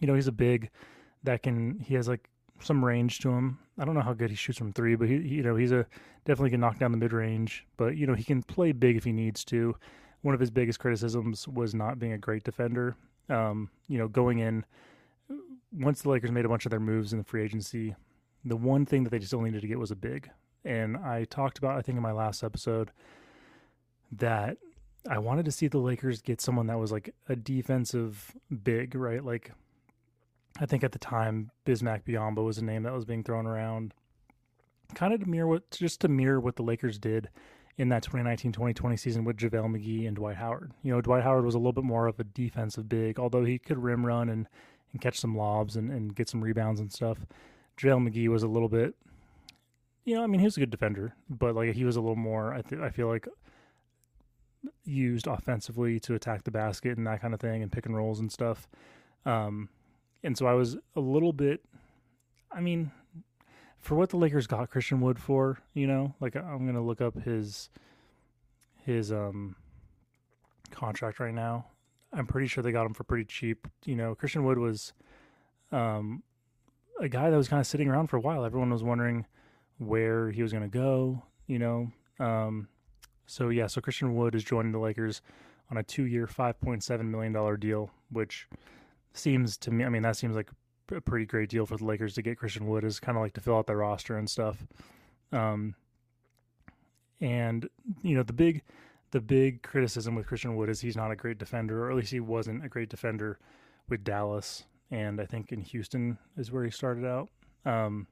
you 0.00 0.06
know, 0.06 0.14
he's 0.14 0.28
a 0.28 0.32
big 0.32 0.70
that 1.24 1.42
can 1.42 1.80
he 1.80 1.94
has 1.94 2.08
like 2.08 2.28
some 2.60 2.84
range 2.84 3.18
to 3.20 3.30
him. 3.30 3.58
I 3.78 3.84
don't 3.84 3.94
know 3.94 4.00
how 4.00 4.14
good 4.14 4.30
he 4.30 4.36
shoots 4.36 4.58
from 4.58 4.72
three, 4.72 4.94
but 4.94 5.08
he, 5.08 5.16
you 5.16 5.42
know 5.42 5.56
he's 5.56 5.72
a 5.72 5.86
definitely 6.24 6.50
can 6.50 6.60
knock 6.60 6.78
down 6.78 6.92
the 6.92 6.98
mid 6.98 7.12
range. 7.12 7.66
But 7.76 7.96
you 7.96 8.06
know 8.06 8.14
he 8.14 8.24
can 8.24 8.42
play 8.42 8.72
big 8.72 8.96
if 8.96 9.04
he 9.04 9.12
needs 9.12 9.44
to 9.46 9.74
one 10.22 10.34
of 10.34 10.40
his 10.40 10.50
biggest 10.50 10.80
criticisms 10.80 11.46
was 11.46 11.74
not 11.74 11.98
being 11.98 12.12
a 12.12 12.18
great 12.18 12.44
defender. 12.44 12.96
Um, 13.28 13.70
you 13.88 13.98
know, 13.98 14.08
going 14.08 14.38
in 14.38 14.64
once 15.72 16.02
the 16.02 16.08
Lakers 16.08 16.32
made 16.32 16.44
a 16.44 16.48
bunch 16.48 16.66
of 16.66 16.70
their 16.70 16.80
moves 16.80 17.12
in 17.12 17.18
the 17.18 17.24
free 17.24 17.42
agency, 17.42 17.94
the 18.44 18.56
one 18.56 18.86
thing 18.86 19.04
that 19.04 19.10
they 19.10 19.18
just 19.18 19.30
still 19.30 19.42
needed 19.42 19.60
to 19.60 19.68
get 19.68 19.78
was 19.78 19.90
a 19.90 19.96
big. 19.96 20.30
And 20.64 20.96
I 20.96 21.24
talked 21.24 21.58
about, 21.58 21.76
I 21.78 21.82
think, 21.82 21.96
in 21.96 22.02
my 22.02 22.12
last 22.12 22.42
episode, 22.42 22.90
that 24.12 24.58
I 25.08 25.18
wanted 25.18 25.44
to 25.44 25.52
see 25.52 25.68
the 25.68 25.78
Lakers 25.78 26.22
get 26.22 26.40
someone 26.40 26.66
that 26.66 26.78
was 26.78 26.92
like 26.92 27.14
a 27.28 27.36
defensive 27.36 28.34
big, 28.62 28.94
right? 28.94 29.24
Like, 29.24 29.52
I 30.60 30.66
think 30.66 30.82
at 30.82 30.92
the 30.92 30.98
time, 30.98 31.50
Bismack 31.64 32.04
Biyombo 32.04 32.44
was 32.44 32.58
a 32.58 32.64
name 32.64 32.82
that 32.82 32.92
was 32.92 33.04
being 33.04 33.22
thrown 33.22 33.46
around, 33.46 33.94
kind 34.94 35.14
of 35.14 35.20
to 35.20 35.28
mirror 35.28 35.46
what, 35.46 35.70
just 35.70 36.00
to 36.00 36.08
mirror 36.08 36.40
what 36.40 36.56
the 36.56 36.62
Lakers 36.62 36.98
did 36.98 37.28
in 37.76 37.90
that 37.90 38.02
2019-2020 38.04 38.98
season 38.98 39.24
with 39.24 39.36
JaVale 39.36 39.76
McGee 39.76 40.06
and 40.06 40.16
Dwight 40.16 40.36
Howard. 40.36 40.72
You 40.82 40.92
know, 40.92 41.00
Dwight 41.00 41.22
Howard 41.22 41.44
was 41.44 41.54
a 41.54 41.58
little 41.58 41.72
bit 41.72 41.84
more 41.84 42.08
of 42.08 42.18
a 42.18 42.24
defensive 42.24 42.88
big, 42.88 43.20
although 43.20 43.44
he 43.44 43.58
could 43.58 43.78
rim 43.78 44.04
run 44.04 44.28
and, 44.28 44.48
and 44.92 45.00
catch 45.00 45.20
some 45.20 45.36
lobs 45.36 45.76
and, 45.76 45.90
and 45.92 46.14
get 46.14 46.28
some 46.28 46.42
rebounds 46.42 46.80
and 46.80 46.92
stuff. 46.92 47.18
JaVale 47.78 48.10
McGee 48.10 48.28
was 48.28 48.42
a 48.42 48.48
little 48.48 48.68
bit, 48.68 48.94
you 50.04 50.16
know, 50.16 50.24
I 50.24 50.26
mean, 50.26 50.40
he 50.40 50.46
was 50.46 50.56
a 50.56 50.60
good 50.60 50.70
defender, 50.70 51.14
but 51.30 51.54
like 51.54 51.74
he 51.74 51.84
was 51.84 51.96
a 51.96 52.00
little 52.00 52.16
more, 52.16 52.52
I, 52.52 52.62
th- 52.62 52.80
I 52.80 52.90
feel 52.90 53.06
like, 53.06 53.28
used 54.84 55.26
offensively 55.26 56.00
to 56.00 56.14
attack 56.14 56.44
the 56.44 56.50
basket 56.50 56.96
and 56.96 57.06
that 57.06 57.20
kind 57.20 57.34
of 57.34 57.40
thing 57.40 57.62
and 57.62 57.70
pick 57.72 57.86
and 57.86 57.96
rolls 57.96 58.20
and 58.20 58.30
stuff. 58.30 58.68
Um, 59.26 59.68
and 60.22 60.36
so 60.36 60.46
I 60.46 60.54
was 60.54 60.76
a 60.96 61.00
little 61.00 61.32
bit, 61.32 61.64
I 62.50 62.60
mean, 62.60 62.90
for 63.80 63.94
what 63.94 64.10
the 64.10 64.16
Lakers 64.16 64.46
got 64.46 64.70
Christian 64.70 65.00
Wood 65.00 65.18
for, 65.18 65.58
you 65.74 65.86
know, 65.86 66.14
like 66.20 66.36
I'm 66.36 66.66
gonna 66.66 66.84
look 66.84 67.00
up 67.00 67.22
his 67.22 67.70
his 68.84 69.12
um 69.12 69.56
contract 70.70 71.20
right 71.20 71.34
now. 71.34 71.66
I'm 72.12 72.26
pretty 72.26 72.48
sure 72.48 72.62
they 72.62 72.72
got 72.72 72.86
him 72.86 72.94
for 72.94 73.04
pretty 73.04 73.24
cheap. 73.24 73.66
You 73.84 73.96
know, 73.96 74.14
Christian 74.14 74.44
Wood 74.44 74.58
was 74.58 74.92
um 75.72 76.22
a 77.00 77.08
guy 77.08 77.30
that 77.30 77.36
was 77.36 77.48
kind 77.48 77.60
of 77.60 77.66
sitting 77.66 77.88
around 77.88 78.08
for 78.08 78.16
a 78.16 78.20
while. 78.20 78.44
Everyone 78.44 78.70
was 78.70 78.82
wondering 78.82 79.26
where 79.78 80.30
he 80.30 80.42
was 80.42 80.52
gonna 80.52 80.68
go, 80.68 81.22
you 81.46 81.58
know. 81.58 81.92
Um 82.18 82.68
so 83.28 83.50
yeah, 83.50 83.66
so 83.66 83.80
Christian 83.80 84.16
Wood 84.16 84.34
is 84.34 84.42
joining 84.42 84.72
the 84.72 84.78
Lakers 84.78 85.20
on 85.70 85.76
a 85.76 85.82
two 85.82 86.04
year 86.04 86.26
five 86.26 86.58
point 86.60 86.82
seven 86.82 87.10
million 87.10 87.32
dollar 87.32 87.56
deal, 87.56 87.90
which 88.10 88.48
seems 89.12 89.56
to 89.58 89.70
me 89.70 89.84
I 89.84 89.90
mean 89.90 90.02
that 90.02 90.16
seems 90.16 90.34
like 90.34 90.50
a 90.90 91.00
pretty 91.02 91.26
great 91.26 91.50
deal 91.50 91.66
for 91.66 91.76
the 91.76 91.84
Lakers 91.84 92.14
to 92.14 92.22
get 92.22 92.38
Christian 92.38 92.66
Wood 92.66 92.84
is 92.84 92.98
kind 92.98 93.18
of 93.18 93.22
like 93.22 93.34
to 93.34 93.40
fill 93.42 93.56
out 93.58 93.66
their 93.66 93.76
roster 93.76 94.16
and 94.16 94.30
stuff. 94.30 94.66
Um, 95.30 95.74
and 97.20 97.68
you 98.02 98.16
know 98.16 98.22
the 98.22 98.32
big 98.32 98.62
the 99.10 99.20
big 99.20 99.62
criticism 99.62 100.14
with 100.14 100.26
Christian 100.26 100.56
Wood 100.56 100.70
is 100.70 100.80
he's 100.80 100.96
not 100.96 101.10
a 101.10 101.16
great 101.16 101.38
defender, 101.38 101.84
or 101.84 101.90
at 101.90 101.96
least 101.96 102.12
he 102.12 102.20
wasn't 102.20 102.64
a 102.64 102.68
great 102.68 102.88
defender 102.88 103.38
with 103.90 104.04
Dallas, 104.04 104.64
and 104.90 105.20
I 105.20 105.26
think 105.26 105.52
in 105.52 105.60
Houston 105.60 106.16
is 106.36 106.50
where 106.50 106.64
he 106.64 106.70
started 106.70 107.04
out. 107.04 107.28
Um, 107.66 108.06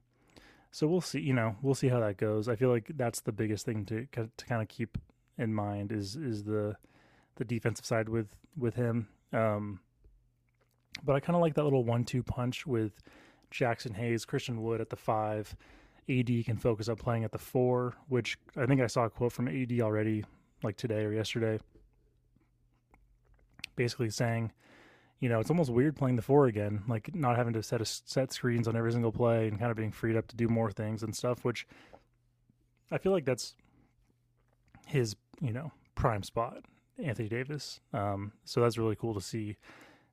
so 0.70 0.86
we'll 0.86 1.00
see. 1.00 1.20
You 1.20 1.32
know, 1.32 1.56
we'll 1.62 1.74
see 1.74 1.88
how 1.88 2.00
that 2.00 2.18
goes. 2.18 2.48
I 2.48 2.56
feel 2.56 2.68
like 2.68 2.90
that's 2.96 3.20
the 3.22 3.32
biggest 3.32 3.64
thing 3.64 3.86
to 3.86 4.06
to 4.12 4.46
kind 4.46 4.60
of 4.60 4.68
keep 4.68 4.98
in 5.38 5.54
mind 5.54 5.92
is 5.92 6.16
is 6.16 6.44
the 6.44 6.76
the 7.36 7.44
defensive 7.44 7.84
side 7.84 8.08
with 8.08 8.28
with 8.56 8.74
him. 8.74 9.08
Um, 9.32 9.80
but 11.04 11.14
I 11.14 11.20
kind 11.20 11.36
of 11.36 11.42
like 11.42 11.54
that 11.54 11.64
little 11.64 11.84
one-two 11.84 12.22
punch 12.22 12.66
with 12.66 13.02
Jaxson 13.52 13.94
Hayes, 13.94 14.24
Christian 14.24 14.62
Wood 14.62 14.80
at 14.80 14.90
the 14.90 14.96
five. 14.96 15.54
AD 16.08 16.30
can 16.44 16.56
focus 16.56 16.88
on 16.88 16.96
playing 16.96 17.24
at 17.24 17.32
the 17.32 17.38
four, 17.38 17.94
which 18.08 18.38
I 18.56 18.66
think 18.66 18.80
I 18.80 18.86
saw 18.86 19.04
a 19.04 19.10
quote 19.10 19.32
from 19.32 19.48
AD 19.48 19.80
already, 19.80 20.24
like 20.62 20.76
today 20.76 21.04
or 21.04 21.12
yesterday, 21.12 21.58
basically 23.74 24.10
saying, 24.10 24.52
you 25.18 25.28
know, 25.28 25.40
it's 25.40 25.50
almost 25.50 25.70
weird 25.70 25.96
playing 25.96 26.16
the 26.16 26.22
four 26.22 26.46
again, 26.46 26.84
like 26.86 27.12
not 27.14 27.36
having 27.36 27.54
to 27.54 27.62
set 27.62 27.80
a, 27.80 27.84
set 27.84 28.32
screens 28.32 28.68
on 28.68 28.76
every 28.76 28.92
single 28.92 29.10
play 29.10 29.48
and 29.48 29.58
kind 29.58 29.70
of 29.70 29.76
being 29.76 29.90
freed 29.90 30.16
up 30.16 30.28
to 30.28 30.36
do 30.36 30.46
more 30.46 30.70
things 30.70 31.02
and 31.02 31.14
stuff. 31.14 31.44
Which 31.44 31.66
I 32.92 32.98
feel 32.98 33.12
like 33.12 33.24
that's 33.24 33.56
his, 34.86 35.16
you 35.40 35.52
know, 35.52 35.72
prime 35.94 36.22
spot, 36.22 36.64
Anthony 37.02 37.28
Davis. 37.28 37.80
Um, 37.92 38.32
so 38.44 38.60
that's 38.60 38.78
really 38.78 38.96
cool 38.96 39.14
to 39.14 39.20
see 39.20 39.56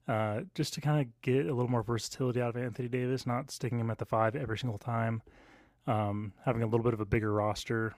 uh, 0.08 0.42
just 0.54 0.74
to 0.74 0.82
kind 0.82 1.00
of 1.00 1.22
get 1.22 1.46
a 1.46 1.54
little 1.54 1.70
more 1.70 1.84
versatility 1.84 2.42
out 2.42 2.50
of 2.50 2.58
Anthony 2.62 2.90
Davis, 2.90 3.26
not 3.26 3.50
sticking 3.52 3.80
him 3.80 3.90
at 3.90 3.98
the 3.98 4.06
five 4.06 4.36
every 4.36 4.58
single 4.58 4.78
time, 4.78 5.22
um, 5.88 6.34
having 6.44 6.62
a 6.62 6.66
little 6.66 6.84
bit 6.84 6.94
of 6.94 7.00
a 7.00 7.06
bigger 7.06 7.32
roster 7.32 7.94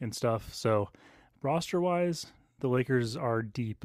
and 0.00 0.14
stuff. 0.14 0.52
So, 0.52 0.90
roster 1.42 1.80
wise, 1.80 2.26
the 2.60 2.68
Lakers 2.68 3.16
are 3.16 3.40
deep. 3.40 3.84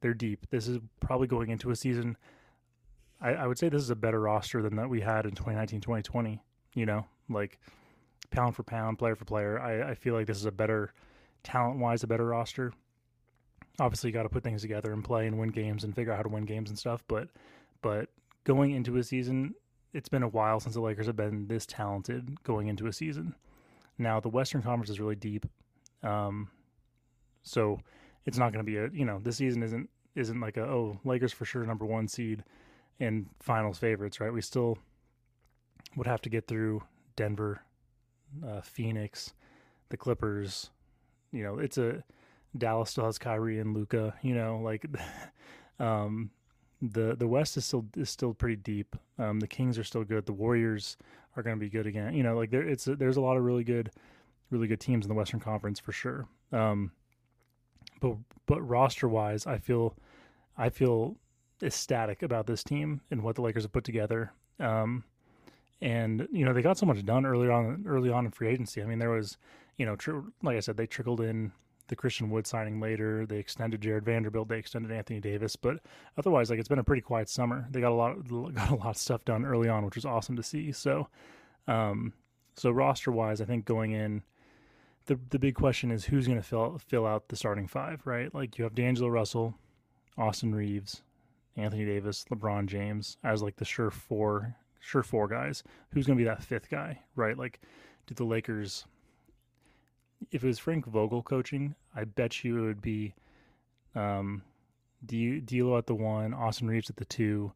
They're 0.00 0.14
deep. 0.14 0.46
This 0.50 0.66
is 0.66 0.78
probably 1.00 1.26
going 1.26 1.50
into 1.50 1.70
a 1.70 1.76
season. 1.76 2.16
I, 3.20 3.30
I 3.34 3.46
would 3.46 3.58
say 3.58 3.68
this 3.68 3.82
is 3.82 3.90
a 3.90 3.96
better 3.96 4.20
roster 4.20 4.62
than 4.62 4.76
that 4.76 4.88
we 4.88 5.02
had 5.02 5.26
in 5.26 5.32
2019 5.32 5.80
2020. 5.80 6.40
You 6.74 6.86
know, 6.86 7.04
like 7.28 7.58
pound 8.30 8.56
for 8.56 8.62
pound, 8.62 8.98
player 8.98 9.14
for 9.14 9.26
player. 9.26 9.60
I, 9.60 9.90
I 9.90 9.94
feel 9.94 10.14
like 10.14 10.26
this 10.26 10.38
is 10.38 10.46
a 10.46 10.52
better 10.52 10.94
talent 11.42 11.78
wise, 11.78 12.02
a 12.02 12.06
better 12.06 12.26
roster 12.26 12.72
obviously 13.80 14.08
you 14.08 14.14
got 14.14 14.24
to 14.24 14.28
put 14.28 14.44
things 14.44 14.62
together 14.62 14.92
and 14.92 15.02
play 15.02 15.26
and 15.26 15.38
win 15.38 15.48
games 15.48 15.84
and 15.84 15.94
figure 15.94 16.12
out 16.12 16.16
how 16.16 16.22
to 16.22 16.28
win 16.28 16.44
games 16.44 16.70
and 16.70 16.78
stuff. 16.78 17.02
But 17.08 17.28
but 17.82 18.08
going 18.44 18.72
into 18.72 18.96
a 18.98 19.02
season, 19.02 19.54
it's 19.92 20.08
been 20.08 20.22
a 20.22 20.28
while 20.28 20.60
since 20.60 20.74
the 20.74 20.80
Lakers 20.80 21.06
have 21.06 21.16
been 21.16 21.48
this 21.48 21.66
talented 21.66 22.42
going 22.42 22.68
into 22.68 22.86
a 22.86 22.92
season. 22.92 23.34
Now 23.98 24.20
the 24.20 24.28
Western 24.28 24.62
Conference 24.62 24.90
is 24.90 25.00
really 25.00 25.16
deep, 25.16 25.46
um, 26.02 26.48
so 27.42 27.80
it's 28.26 28.38
not 28.38 28.52
going 28.52 28.64
to 28.64 28.70
be 28.70 28.76
a 28.76 28.88
you 28.92 29.04
know 29.04 29.18
this 29.22 29.36
season 29.36 29.62
isn't 29.62 29.88
isn't 30.14 30.40
like 30.40 30.56
a 30.56 30.62
oh 30.62 31.00
Lakers 31.04 31.32
for 31.32 31.44
sure 31.44 31.64
number 31.64 31.86
one 31.86 32.06
seed 32.06 32.44
and 32.98 33.26
finals 33.40 33.78
favorites 33.78 34.20
right. 34.20 34.32
We 34.32 34.42
still 34.42 34.78
would 35.96 36.06
have 36.06 36.22
to 36.22 36.28
get 36.28 36.46
through 36.46 36.82
Denver, 37.16 37.62
uh, 38.46 38.60
Phoenix, 38.60 39.32
the 39.88 39.96
Clippers. 39.96 40.70
You 41.32 41.42
know 41.42 41.58
it's 41.58 41.78
a 41.78 42.02
Dallas 42.56 42.90
still 42.90 43.04
has 43.04 43.18
Kyrie 43.18 43.60
and 43.60 43.74
Luka. 43.74 44.14
You 44.22 44.34
know, 44.34 44.60
like 44.62 44.84
um, 45.78 46.30
the 46.82 47.14
the 47.16 47.28
West 47.28 47.56
is 47.56 47.64
still 47.64 47.86
is 47.96 48.10
still 48.10 48.34
pretty 48.34 48.56
deep. 48.56 48.96
Um, 49.18 49.40
the 49.40 49.46
Kings 49.46 49.78
are 49.78 49.84
still 49.84 50.04
good. 50.04 50.26
The 50.26 50.32
Warriors 50.32 50.96
are 51.36 51.42
going 51.42 51.56
to 51.56 51.60
be 51.60 51.70
good 51.70 51.86
again. 51.86 52.14
You 52.14 52.22
know, 52.22 52.36
like 52.36 52.50
there 52.50 52.66
it's 52.66 52.84
there's 52.84 53.16
a 53.16 53.20
lot 53.20 53.36
of 53.36 53.44
really 53.44 53.64
good, 53.64 53.90
really 54.50 54.66
good 54.66 54.80
teams 54.80 55.04
in 55.04 55.08
the 55.08 55.14
Western 55.14 55.40
Conference 55.40 55.78
for 55.78 55.92
sure. 55.92 56.26
Um, 56.52 56.92
but 58.00 58.16
but 58.46 58.60
roster 58.62 59.08
wise, 59.08 59.46
I 59.46 59.58
feel 59.58 59.94
I 60.56 60.70
feel 60.70 61.16
ecstatic 61.62 62.22
about 62.22 62.46
this 62.46 62.64
team 62.64 63.00
and 63.10 63.22
what 63.22 63.36
the 63.36 63.42
Lakers 63.42 63.64
have 63.64 63.72
put 63.72 63.84
together. 63.84 64.32
Um, 64.58 65.04
and 65.82 66.28
you 66.32 66.44
know 66.44 66.52
they 66.52 66.62
got 66.62 66.78
so 66.78 66.86
much 66.86 67.04
done 67.04 67.24
early 67.24 67.48
on 67.48 67.84
early 67.86 68.10
on 68.10 68.26
in 68.26 68.30
free 68.30 68.48
agency. 68.48 68.82
I 68.82 68.86
mean, 68.86 68.98
there 68.98 69.10
was 69.10 69.36
you 69.80 69.86
know 69.86 69.96
tr- 69.96 70.28
like 70.42 70.58
I 70.58 70.60
said, 70.60 70.76
they 70.76 70.86
trickled 70.86 71.22
in 71.22 71.52
the 71.88 71.96
Christian 71.96 72.28
Wood 72.28 72.46
signing 72.46 72.80
later. 72.80 73.24
They 73.24 73.38
extended 73.38 73.80
Jared 73.80 74.04
Vanderbilt. 74.04 74.46
They 74.46 74.58
extended 74.58 74.92
Anthony 74.92 75.20
Davis. 75.20 75.56
But 75.56 75.78
otherwise, 76.18 76.50
like 76.50 76.58
it's 76.58 76.68
been 76.68 76.78
a 76.78 76.84
pretty 76.84 77.00
quiet 77.00 77.30
summer. 77.30 77.66
They 77.70 77.80
got 77.80 77.90
a 77.90 77.94
lot 77.94 78.28
got 78.54 78.70
a 78.70 78.74
lot 78.74 78.90
of 78.90 78.96
stuff 78.98 79.24
done 79.24 79.46
early 79.46 79.70
on, 79.70 79.86
which 79.86 79.94
was 79.94 80.04
awesome 80.04 80.36
to 80.36 80.42
see. 80.42 80.70
So, 80.70 81.08
um, 81.66 82.12
so 82.56 82.70
roster 82.70 83.10
wise, 83.10 83.40
I 83.40 83.46
think 83.46 83.64
going 83.64 83.92
in, 83.92 84.22
the 85.06 85.18
the 85.30 85.38
big 85.38 85.54
question 85.54 85.90
is 85.90 86.04
who's 86.04 86.26
going 86.26 86.38
to 86.38 86.46
fill 86.46 86.78
fill 86.86 87.06
out 87.06 87.28
the 87.28 87.36
starting 87.36 87.66
five, 87.66 88.06
right? 88.06 88.34
Like 88.34 88.58
you 88.58 88.64
have 88.64 88.74
D'Angelo 88.74 89.08
Russell, 89.08 89.54
Austin 90.18 90.54
Reaves, 90.54 91.00
Anthony 91.56 91.86
Davis, 91.86 92.26
LeBron 92.30 92.66
James 92.66 93.16
as 93.24 93.42
like 93.42 93.56
the 93.56 93.64
sure 93.64 93.90
four 93.90 94.54
sure 94.78 95.02
four 95.02 95.26
guys. 95.26 95.62
Who's 95.92 96.06
going 96.06 96.18
to 96.18 96.22
be 96.22 96.28
that 96.28 96.42
fifth 96.42 96.68
guy, 96.68 97.00
right? 97.16 97.38
Like, 97.38 97.60
do 98.06 98.14
the 98.14 98.24
Lakers 98.24 98.84
if 100.30 100.44
it 100.44 100.46
was 100.46 100.58
Frank 100.58 100.86
Vogel 100.86 101.22
coaching, 101.22 101.74
I 101.94 102.04
bet 102.04 102.44
you 102.44 102.58
it 102.58 102.66
would 102.66 102.82
be 102.82 103.14
um, 103.94 104.42
D- 105.04 105.40
D'Lo 105.40 105.78
at 105.78 105.86
the 105.86 105.94
one, 105.94 106.34
Austin 106.34 106.68
Reaves 106.68 106.90
at 106.90 106.96
the 106.96 107.04
two, 107.04 107.52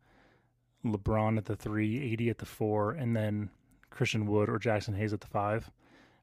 LeBron 0.84 1.38
at 1.38 1.44
the 1.44 1.56
three, 1.56 2.12
AD 2.12 2.26
at 2.28 2.38
the 2.38 2.46
four, 2.46 2.92
and 2.92 3.16
then 3.16 3.50
Christian 3.90 4.26
Wood 4.26 4.48
or 4.48 4.58
Jaxson 4.58 4.96
Hayes 4.96 5.12
at 5.12 5.20
the 5.20 5.26
five. 5.26 5.70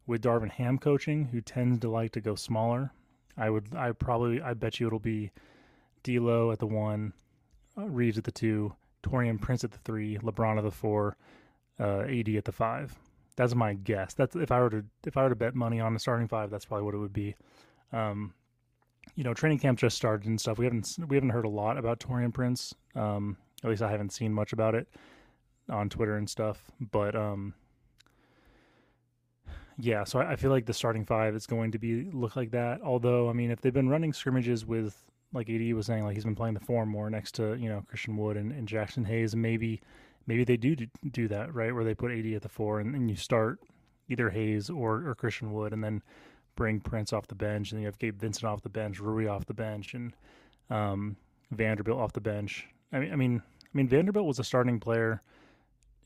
With 0.08 0.24
Darvin 0.24 0.52
Ham 0.52 0.78
coaching, 0.78 1.26
who 1.26 1.42
tends 1.42 1.80
to 1.80 1.90
like 1.90 2.12
to 2.14 2.22
go 2.22 2.36
smaller, 2.36 2.92
I 3.38 3.50
would 3.50 3.74
I 3.76 3.92
probably 3.92 4.42
I 4.42 4.54
bet 4.54 4.80
you 4.80 4.88
it'll 4.88 5.00
be 5.00 5.32
D'Lo 6.04 6.52
at 6.52 6.60
the 6.60 6.66
one, 6.68 7.14
uh, 7.78 7.88
Reaves 7.88 8.18
at 8.18 8.24
the 8.24 8.32
two, 8.32 8.74
Taurean 9.04 9.40
Prince 9.40 9.64
at 9.64 9.72
the 9.72 9.78
three, 9.80 10.18
LeBron 10.18 10.58
at 10.58 10.64
the 10.64 10.72
four, 10.72 11.18
uh, 11.80 12.02
AD 12.02 12.30
at 12.30 12.46
the 12.46 12.52
five. 12.52 12.96
That's 13.42 13.56
my 13.56 13.74
guess. 13.74 14.14
That's 14.14 14.36
if 14.36 14.52
I 14.52 14.60
were 14.60 14.70
to 14.70 14.86
if 15.04 15.18
I 15.18 15.24
were 15.24 15.30
to 15.30 15.36
bet 15.36 15.56
money 15.56 15.80
on 15.80 15.96
the 15.96 16.00
starting 16.00 16.28
five, 16.28 16.52
that's 16.52 16.66
probably 16.66 16.86
what 16.86 16.94
it 16.94 17.00
would 17.00 17.12
be. 17.12 17.36
Um, 17.92 18.36
you 19.16 19.24
know, 19.24 19.34
training 19.34 19.58
camp 19.58 19.80
just 19.80 19.98
started 19.98 20.28
and 20.28 20.40
stuff. 20.40 20.60
We 20.60 20.66
haven't 20.66 20.96
we 21.08 21.16
haven't 21.16 21.32
heard 21.32 21.46
a 21.46 21.50
lot 21.50 21.76
about 21.76 22.00
Taurean 22.00 22.32
Prince. 22.32 22.76
Um, 22.94 23.38
at 23.64 23.70
least 23.72 23.82
I 23.82 23.90
haven't 23.90 24.14
seen 24.14 24.32
much 24.32 24.54
about 24.54 24.76
it 24.76 24.88
on 25.72 25.90
Twitter 25.90 26.18
and 26.18 26.30
stuff. 26.30 26.70
But 26.92 27.16
um, 27.16 27.56
yeah, 29.80 30.04
so 30.04 30.20
I, 30.20 30.34
I 30.34 30.36
feel 30.36 30.52
like 30.52 30.68
the 30.68 30.74
starting 30.76 31.04
five 31.04 31.34
is 31.34 31.48
going 31.48 31.72
to 31.72 31.80
be 31.80 32.12
look 32.14 32.36
like 32.36 32.52
that. 32.52 32.82
Although, 32.84 33.28
I 33.28 33.34
mean, 33.34 33.50
if 33.50 33.60
they've 33.60 33.74
been 33.74 33.90
running 33.90 34.14
scrimmages 34.14 34.68
with 34.68 34.96
like 35.34 35.50
AD 35.50 35.74
was 35.74 35.88
saying, 35.88 36.04
like 36.04 36.14
he's 36.14 36.26
been 36.26 36.36
playing 36.36 36.54
the 36.54 36.60
four 36.60 36.86
more 36.86 37.10
next 37.10 37.32
to 37.36 37.56
you 37.56 37.70
know 37.70 37.84
Christian 37.88 38.18
Wood 38.18 38.38
and, 38.38 38.52
and 38.52 38.68
Jaxson 38.68 39.04
Hayes, 39.08 39.36
maybe 39.36 39.82
maybe 40.28 40.44
they 40.44 40.58
do 40.58 40.76
do 41.12 41.28
that 41.28 41.54
right 41.54 41.74
where 41.74 41.84
they 41.84 41.96
put 41.96 42.12
AD 42.12 42.26
at 42.28 42.42
the 42.42 42.50
four 42.50 42.80
and, 42.80 42.96
and 42.96 43.10
you 43.10 43.16
start 43.16 43.60
either 44.10 44.30
Hayes 44.30 44.70
or, 44.70 45.08
or 45.08 45.16
Christian 45.16 45.54
Wood 45.54 45.74
and 45.74 45.84
then 45.84 46.02
bring 46.56 46.80
Prince 46.80 47.14
off 47.14 47.28
the 47.28 47.36
bench 47.36 47.72
and 47.72 47.78
then 47.78 47.82
you 47.82 47.88
have 47.88 48.00
Gabe 48.00 48.20
Vincent 48.20 48.46
off 48.46 48.62
the 48.62 48.70
bench, 48.70 49.00
Rui 49.00 49.28
off 49.28 49.46
the 49.46 49.54
bench, 49.54 49.94
and 49.94 50.14
um, 50.70 51.16
Vanderbilt 51.52 52.00
off 52.00 52.14
the 52.14 52.22
bench. 52.22 52.68
I 52.92 53.00
mean, 53.00 53.14
I 53.14 53.16
mean, 53.16 53.42
I 53.64 53.70
mean 53.74 53.88
Vanderbilt 53.88 54.26
was 54.26 54.40
a 54.40 54.44
starting 54.44 54.80
player 54.80 55.22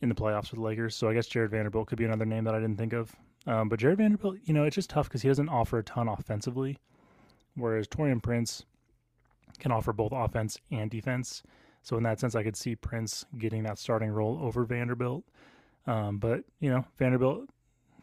in 0.02 0.10
the 0.10 0.16
playoffs 0.16 0.48
for 0.48 0.56
the 0.56 0.62
Lakers, 0.62 0.96
so 0.96 1.10
I 1.10 1.14
guess 1.14 1.28
Jared 1.28 1.52
Vanderbilt 1.52 1.88
could 1.88 1.98
be 1.98 2.06
another 2.06 2.26
name 2.26 2.44
that 2.44 2.54
I 2.56 2.60
didn't 2.60 2.78
think 2.78 2.94
of. 2.94 3.16
Um, 3.48 3.70
but 3.70 3.80
Jared 3.80 3.98
Vanderbilt, 3.98 4.38
you 4.44 4.54
know, 4.54 4.64
it's 4.64 4.76
just 4.76 4.90
tough 4.90 5.08
because 5.08 5.22
he 5.22 5.28
doesn't 5.28 5.50
offer 5.50 5.78
a 5.80 5.84
ton 5.84 6.08
offensively, 6.08 6.78
whereas 7.56 7.88
Taurean 7.88 8.22
Prince 8.22 8.66
can 9.60 9.72
offer 9.72 9.94
both 9.94 10.12
offense 10.12 10.58
and 10.72 10.90
defense. 10.90 11.44
So 11.86 11.98
in 11.98 12.04
that 12.04 12.20
sense, 12.20 12.34
I 12.34 12.42
could 12.42 12.56
see 12.56 12.76
Prince 12.76 13.26
getting 13.38 13.62
that 13.64 13.78
starting 13.78 14.10
role 14.10 14.40
over 14.42 14.64
Vanderbilt. 14.66 15.24
Um, 15.86 16.18
but 16.18 16.44
you 16.60 16.72
know, 16.72 16.84
Vanderbilt, 16.98 17.48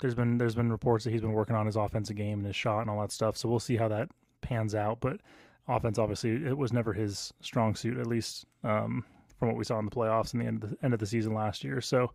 there's 0.00 0.14
been 0.14 0.38
there's 0.38 0.54
been 0.54 0.70
reports 0.70 1.02
that 1.02 1.10
he's 1.10 1.20
been 1.20 1.32
working 1.32 1.56
on 1.56 1.66
his 1.66 1.74
offensive 1.74 2.14
game 2.14 2.38
and 2.38 2.46
his 2.46 2.54
shot 2.54 2.82
and 2.82 2.88
all 2.88 3.00
that 3.00 3.10
stuff. 3.10 3.36
So 3.36 3.48
we'll 3.48 3.58
see 3.58 3.76
how 3.76 3.88
that 3.88 4.08
pans 4.40 4.76
out. 4.76 5.00
But 5.00 5.18
offense, 5.66 5.98
obviously, 5.98 6.30
it 6.46 6.56
was 6.56 6.72
never 6.72 6.92
his 6.92 7.34
strong 7.40 7.74
suit, 7.74 7.98
at 7.98 8.06
least 8.06 8.44
um, 8.62 9.04
from 9.36 9.48
what 9.48 9.56
we 9.56 9.64
saw 9.64 9.80
in 9.80 9.84
the 9.84 9.90
playoffs 9.90 10.32
and 10.32 10.42
the 10.42 10.46
end 10.46 10.62
of 10.62 10.70
the 10.70 10.76
end 10.84 10.94
of 10.94 11.00
the 11.00 11.06
season 11.06 11.34
last 11.34 11.64
year. 11.64 11.80
So 11.80 12.12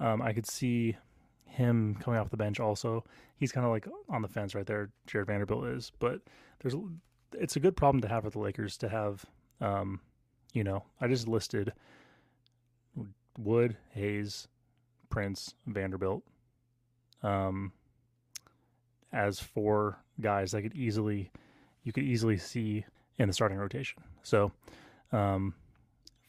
um, 0.00 0.22
I 0.22 0.32
could 0.32 0.46
see 0.46 0.96
him 1.44 1.98
coming 2.00 2.18
off 2.18 2.30
the 2.30 2.38
bench. 2.38 2.60
Also, 2.60 3.04
he's 3.36 3.52
kind 3.52 3.66
of 3.66 3.72
like 3.72 3.86
on 4.08 4.22
the 4.22 4.28
fence 4.28 4.54
right 4.54 4.64
there. 4.64 4.88
Jared 5.06 5.26
Vanderbilt 5.26 5.66
is, 5.66 5.92
but 5.98 6.22
there's 6.60 6.74
it's 7.34 7.56
a 7.56 7.60
good 7.60 7.76
problem 7.76 8.00
to 8.00 8.08
have 8.08 8.24
with 8.24 8.32
the 8.32 8.40
Lakers 8.40 8.78
to 8.78 8.88
have. 8.88 9.26
Um, 9.60 10.00
you 10.54 10.64
know, 10.64 10.84
I 11.00 11.08
just 11.08 11.28
listed 11.28 11.72
Wood, 13.38 13.76
Hayes, 13.92 14.48
Prince, 15.10 15.54
Vanderbilt 15.66 16.22
um, 17.22 17.72
as 19.12 19.40
four 19.40 19.98
guys 20.20 20.52
that 20.52 20.62
could 20.62 20.74
easily 20.74 21.30
you 21.82 21.92
could 21.92 22.04
easily 22.04 22.38
see 22.38 22.84
in 23.18 23.28
the 23.28 23.34
starting 23.34 23.58
rotation. 23.58 24.02
So, 24.22 24.52
um, 25.12 25.54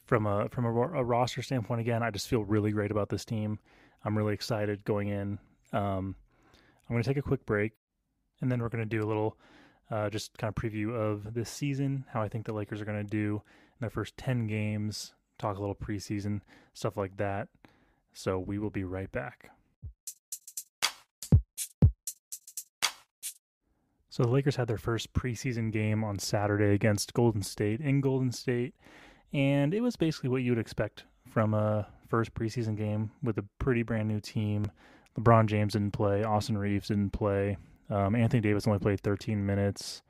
from 0.05 0.25
a 0.25 0.49
from 0.49 0.65
a, 0.65 0.69
a, 0.69 1.03
roster 1.03 1.41
standpoint, 1.41 1.81
again, 1.81 2.03
I 2.03 2.11
just 2.11 2.27
feel 2.27 2.43
really 2.43 2.71
great 2.71 2.91
about 2.91 3.09
this 3.09 3.23
team. 3.23 3.59
I'm 4.03 4.17
really 4.17 4.33
excited 4.33 4.83
going 4.83 5.07
in. 5.07 5.39
Um, 5.71 6.15
I'm 6.87 6.93
going 6.93 7.03
to 7.03 7.09
take 7.09 7.17
a 7.17 7.21
quick 7.21 7.45
break, 7.45 7.71
and 8.41 8.51
then 8.51 8.61
we're 8.61 8.69
going 8.69 8.87
to 8.87 8.97
do 8.97 9.03
a 9.03 9.07
little 9.07 9.37
uh, 9.89 10.09
just 10.09 10.37
kind 10.37 10.53
of 10.55 10.61
preview 10.61 10.93
of 10.93 11.33
this 11.33 11.49
season, 11.49 12.05
how 12.11 12.21
I 12.21 12.27
think 12.27 12.45
the 12.45 12.53
Lakers 12.53 12.81
are 12.81 12.85
going 12.85 13.03
to 13.03 13.09
do 13.09 13.41
in 13.75 13.81
their 13.81 13.89
first 13.89 14.17
10 14.17 14.47
games, 14.47 15.13
talk 15.37 15.57
a 15.57 15.59
little 15.59 15.75
preseason, 15.75 16.41
stuff 16.73 16.97
like 16.97 17.17
that. 17.17 17.49
So 18.13 18.39
we 18.39 18.57
will 18.57 18.69
be 18.69 18.83
right 18.83 19.11
back. 19.11 19.51
So 24.09 24.23
the 24.23 24.29
Lakers 24.29 24.55
had 24.55 24.69
their 24.69 24.77
first 24.77 25.11
preseason 25.11 25.73
game 25.73 26.01
on 26.01 26.19
Saturday 26.19 26.73
against 26.73 27.13
Golden 27.13 27.41
State 27.41 27.81
in 27.81 27.99
Golden 27.99 28.31
State, 28.31 28.73
and 29.33 29.73
it 29.73 29.81
was 29.81 29.97
basically 29.97 30.29
what 30.29 30.41
you 30.41 30.51
would 30.51 30.59
expect 30.59 31.03
from 31.27 31.53
a 31.53 31.85
first 32.07 32.33
preseason 32.33 32.77
game 32.77 33.11
with 33.21 33.37
a 33.37 33.43
pretty 33.59 33.83
brand 33.83 34.07
new 34.07 34.21
team. 34.21 34.71
LeBron 35.19 35.47
James 35.47 35.73
didn't 35.73 35.91
play, 35.91 36.23
Austin 36.23 36.57
Reaves 36.57 36.87
didn't 36.87 37.09
play, 37.09 37.57
um, 37.89 38.15
Anthony 38.15 38.39
Davis 38.39 38.67
only 38.67 38.79
played 38.79 39.01
13 39.01 39.45
minutes. 39.45 40.01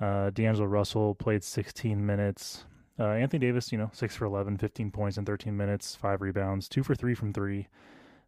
Uh, 0.00 0.30
D'Angelo 0.30 0.66
Russell 0.66 1.14
played 1.14 1.44
16 1.44 2.04
minutes. 2.04 2.64
Uh, 3.00 3.14
Anthony 3.14 3.46
Davis, 3.46 3.72
you 3.72 3.78
know, 3.78 3.90
6 3.94 4.14
for 4.14 4.26
11, 4.26 4.58
15 4.58 4.90
points 4.90 5.16
in 5.16 5.24
13 5.24 5.56
minutes, 5.56 5.96
5 5.96 6.20
rebounds, 6.20 6.68
2 6.68 6.82
for 6.82 6.94
3 6.94 7.14
from 7.14 7.32
3. 7.32 7.66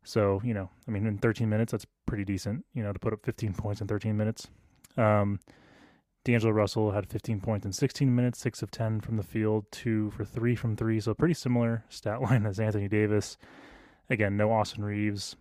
So, 0.03 0.41
you 0.43 0.55
know, 0.55 0.71
I 0.89 0.91
mean, 0.91 1.07
in 1.07 1.19
13 1.19 1.49
minutes, 1.49 1.73
that's 1.73 1.87
pretty 2.07 2.25
decent, 2.25 2.65
you 2.73 2.83
know, 2.83 2.93
to 2.93 2.99
put 2.99 3.13
up 3.13 3.23
15 3.23 3.53
points 3.59 3.83
in 3.83 3.87
13 3.87 4.17
minutes. 4.17 4.49
Um, 4.97 5.41
D'Angelo 6.25 6.53
Russell 6.53 6.93
had 6.93 7.11
15 7.11 7.41
points 7.41 7.67
in 7.67 7.73
16 7.73 8.15
minutes, 8.15 8.41
6 8.41 8.63
of 8.63 8.71
10 8.71 9.01
from 9.01 9.17
the 9.19 9.23
field, 9.23 9.67
2 9.73 10.13
for 10.13 10.25
3 10.25 10.55
from 10.55 10.75
3. 10.75 11.01
So, 11.01 11.13
pretty 11.13 11.35
similar 11.35 11.85
stat 11.91 12.23
line 12.23 12.47
as 12.47 12.59
Anthony 12.59 12.89
Davis. 12.89 13.37
Again, 14.09 14.39
no 14.39 14.51
Austin 14.53 14.85
Reaves. 14.85 15.37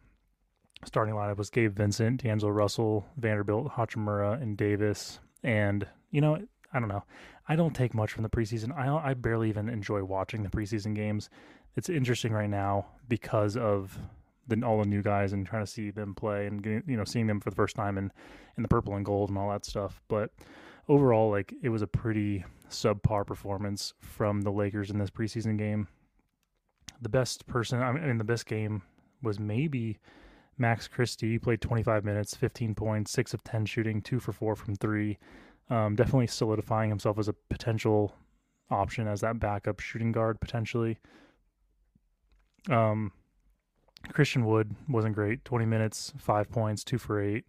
starting 0.84 1.16
lineup 1.16 1.38
was 1.38 1.50
Gabe 1.50 1.76
Vincent, 1.76 2.24
D'Angelo 2.24 2.52
Russell, 2.52 3.06
Vanderbilt, 3.16 3.72
Hachimura, 3.72 4.42
and 4.42 4.58
Davis. 4.58 5.20
And, 5.42 5.88
you 6.10 6.20
know, 6.20 6.38
I 6.74 6.80
don't 6.80 6.90
know. 6.90 7.04
I 7.52 7.58
don't 7.58 7.76
take 7.76 7.94
much 7.94 8.14
from 8.14 8.24
the 8.24 8.30
preseason. 8.30 8.74
I, 8.74 9.10
I 9.10 9.14
barely 9.14 9.50
even 9.50 9.68
enjoy 9.68 10.06
watching 10.06 10.42
the 10.42 10.48
preseason 10.48 10.96
games. 10.96 11.30
It's 11.76 11.90
interesting 11.90 12.32
right 12.32 12.50
now 12.50 12.86
because 13.10 13.58
of 13.58 14.00
the, 14.48 14.66
all 14.66 14.80
the 14.80 14.88
new 14.88 15.02
guys 15.02 15.34
and 15.34 15.46
trying 15.46 15.66
to 15.66 15.70
see 15.70 15.92
them 15.92 16.16
play 16.16 16.48
and, 16.48 16.66
you 16.66 16.96
know, 16.96 17.04
seeing 17.04 17.28
them 17.28 17.42
for 17.42 17.50
the 17.50 17.56
first 17.58 17.76
time 17.76 17.98
in, 17.98 18.10
in 18.56 18.64
the 18.64 18.70
purple 18.70 18.96
and 18.96 19.04
gold 19.04 19.28
and 19.28 19.38
all 19.38 19.50
that 19.50 19.66
stuff. 19.66 20.02
But 20.08 20.32
overall, 20.88 21.30
like, 21.30 21.54
it 21.62 21.68
was 21.68 21.82
a 21.82 21.88
pretty 21.88 22.46
subpar 22.70 23.28
performance 23.28 23.96
from 24.00 24.44
the 24.44 24.52
Lakers 24.52 24.90
in 24.90 24.98
this 24.98 25.10
preseason 25.10 25.58
game. 25.58 25.90
The 27.02 27.10
best 27.10 27.48
person, 27.48 27.82
I 27.82 27.92
mean, 27.92 28.18
the 28.18 28.24
best 28.24 28.46
game 28.46 28.82
was 29.22 29.42
maybe 29.42 30.00
Max 30.58 30.88
Christie 30.88 31.38
played 31.38 31.60
25 31.60 32.06
minutes, 32.06 32.34
15 32.34 32.76
points, 32.76 33.12
6 33.12 33.34
of 33.34 33.44
10 33.44 33.66
shooting, 33.66 34.02
2 34.02 34.22
for 34.22 34.32
4 34.32 34.56
from 34.56 34.76
3. 34.76 35.18
Um, 35.72 35.96
definitely 35.96 36.28
solidifying 36.28 36.90
himself 36.90 37.18
as 37.18 37.30
a 37.30 37.34
potential 37.50 38.14
option 38.70 39.08
as 39.08 39.22
that 39.22 39.40
backup 39.40 39.80
shooting 39.80 40.12
guard 40.12 40.42
potentially. 40.42 40.98
Um, 42.70 43.14
Christian 44.10 44.46
Wood 44.46 44.76
wasn't 44.90 45.16
great. 45.16 45.46
20 45.46 45.66
minutes, 45.66 46.12
5 46.18 46.52
points, 46.52 46.84
2 46.84 46.98
for 46.98 47.22
8. 47.22 47.46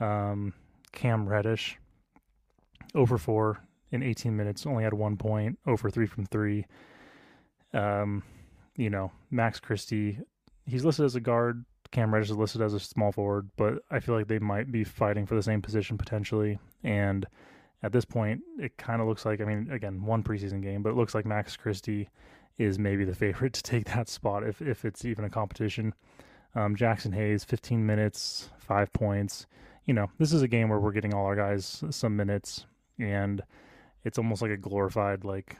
Um, 0.00 0.54
Cam 0.92 1.28
Reddish, 1.28 1.78
over 2.94 3.18
4 3.18 3.60
in 3.90 4.02
18 4.02 4.34
minutes, 4.34 4.64
only 4.64 4.82
had 4.82 4.94
1 4.94 5.16
point, 5.18 5.58
over 5.66 5.90
3 5.90 6.06
from 6.06 6.24
3. 6.24 6.64
Um, 7.74 8.22
you 8.74 8.88
know, 8.88 9.12
Max 9.30 9.60
Christie, 9.60 10.18
he's 10.64 10.84
listed 10.84 11.04
as 11.04 11.14
a 11.14 11.20
guard 11.20 11.66
Cam 11.94 12.12
Reddish 12.12 12.30
is 12.30 12.36
listed 12.36 12.60
as 12.60 12.74
a 12.74 12.80
small 12.80 13.12
forward, 13.12 13.48
but 13.56 13.84
I 13.88 14.00
feel 14.00 14.16
like 14.16 14.26
they 14.26 14.40
might 14.40 14.72
be 14.72 14.82
fighting 14.82 15.26
for 15.26 15.36
the 15.36 15.42
same 15.44 15.62
position 15.62 15.96
potentially. 15.96 16.58
And 16.82 17.24
at 17.84 17.92
this 17.92 18.04
point, 18.04 18.42
it 18.58 18.76
kind 18.76 19.00
of 19.00 19.06
looks 19.06 19.24
like, 19.24 19.40
I 19.40 19.44
mean, 19.44 19.70
again, 19.70 20.04
one 20.04 20.24
preseason 20.24 20.60
game, 20.60 20.82
but 20.82 20.90
it 20.90 20.96
looks 20.96 21.14
like 21.14 21.24
Max 21.24 21.56
Christie 21.56 22.08
is 22.58 22.80
maybe 22.80 23.04
the 23.04 23.14
favorite 23.24 23.52
to 23.52 23.62
take 23.62 23.84
that 23.86 24.08
spot 24.08 24.42
if, 24.42 24.60
if 24.60 24.84
it's 24.84 25.04
even 25.04 25.24
a 25.24 25.30
competition. 25.30 25.94
Um, 26.56 26.74
Jaxson 26.74 27.14
Hayes, 27.14 27.44
15 27.44 27.86
minutes, 27.86 28.50
five 28.58 28.92
points. 28.92 29.46
You 29.84 29.94
know, 29.94 30.10
this 30.18 30.32
is 30.32 30.42
a 30.42 30.48
game 30.48 30.70
where 30.70 30.80
we're 30.80 30.90
getting 30.90 31.14
all 31.14 31.26
our 31.26 31.36
guys 31.36 31.84
some 31.90 32.16
minutes, 32.16 32.66
and 32.98 33.40
it's 34.02 34.18
almost 34.18 34.42
like 34.42 34.50
a 34.50 34.56
glorified, 34.56 35.24
like, 35.24 35.58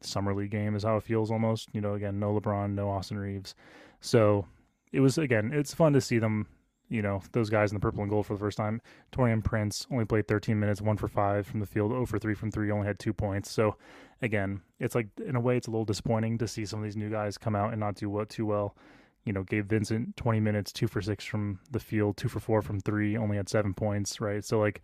summer 0.00 0.32
league 0.32 0.52
game 0.52 0.76
is 0.76 0.84
how 0.84 0.96
it 0.96 1.02
feels 1.02 1.32
almost. 1.32 1.70
You 1.72 1.80
know, 1.80 1.94
again, 1.94 2.20
no 2.20 2.38
LeBron, 2.38 2.70
no 2.74 2.88
Austin 2.88 3.18
Reaves, 3.18 3.56
So 4.00 4.46
it 4.92 5.00
was, 5.00 5.18
again, 5.18 5.50
it's 5.52 5.74
fun 5.74 5.92
to 5.92 6.00
see 6.00 6.18
them 6.18 6.46
you 6.90 7.02
know, 7.02 7.22
those 7.32 7.48
guys 7.48 7.70
in 7.70 7.76
the 7.76 7.80
purple 7.80 8.02
and 8.02 8.10
gold 8.10 8.26
for 8.26 8.34
the 8.34 8.40
first 8.40 8.58
time. 8.58 8.82
Taurean 9.12 9.42
Prince 9.42 9.86
only 9.92 10.04
played 10.04 10.26
13 10.26 10.58
minutes, 10.58 10.82
one 10.82 10.96
for 10.96 11.06
five 11.06 11.46
from 11.46 11.60
the 11.60 11.66
field, 11.66 11.92
0 11.92 12.04
for 12.04 12.18
three 12.18 12.34
from 12.34 12.50
three, 12.50 12.70
only 12.70 12.86
had 12.86 12.98
two 12.98 13.12
points. 13.12 13.50
So, 13.50 13.76
again, 14.20 14.60
it's 14.80 14.96
like 14.96 15.06
in 15.24 15.36
a 15.36 15.40
way, 15.40 15.56
it's 15.56 15.68
a 15.68 15.70
little 15.70 15.84
disappointing 15.84 16.36
to 16.38 16.48
see 16.48 16.66
some 16.66 16.80
of 16.80 16.84
these 16.84 16.96
new 16.96 17.08
guys 17.08 17.38
come 17.38 17.54
out 17.54 17.70
and 17.70 17.78
not 17.78 17.94
do 17.94 18.10
what 18.10 18.28
too 18.28 18.44
well. 18.44 18.76
You 19.24 19.32
know, 19.32 19.44
Gabe 19.44 19.68
Vincent 19.68 20.16
20 20.16 20.40
minutes, 20.40 20.72
two 20.72 20.88
for 20.88 21.00
six 21.00 21.24
from 21.24 21.60
the 21.70 21.78
field, 21.78 22.16
two 22.16 22.28
for 22.28 22.40
four 22.40 22.60
from 22.60 22.80
three, 22.80 23.16
only 23.16 23.36
had 23.36 23.48
seven 23.48 23.72
points. 23.72 24.20
Right, 24.20 24.44
so 24.44 24.58
like, 24.58 24.82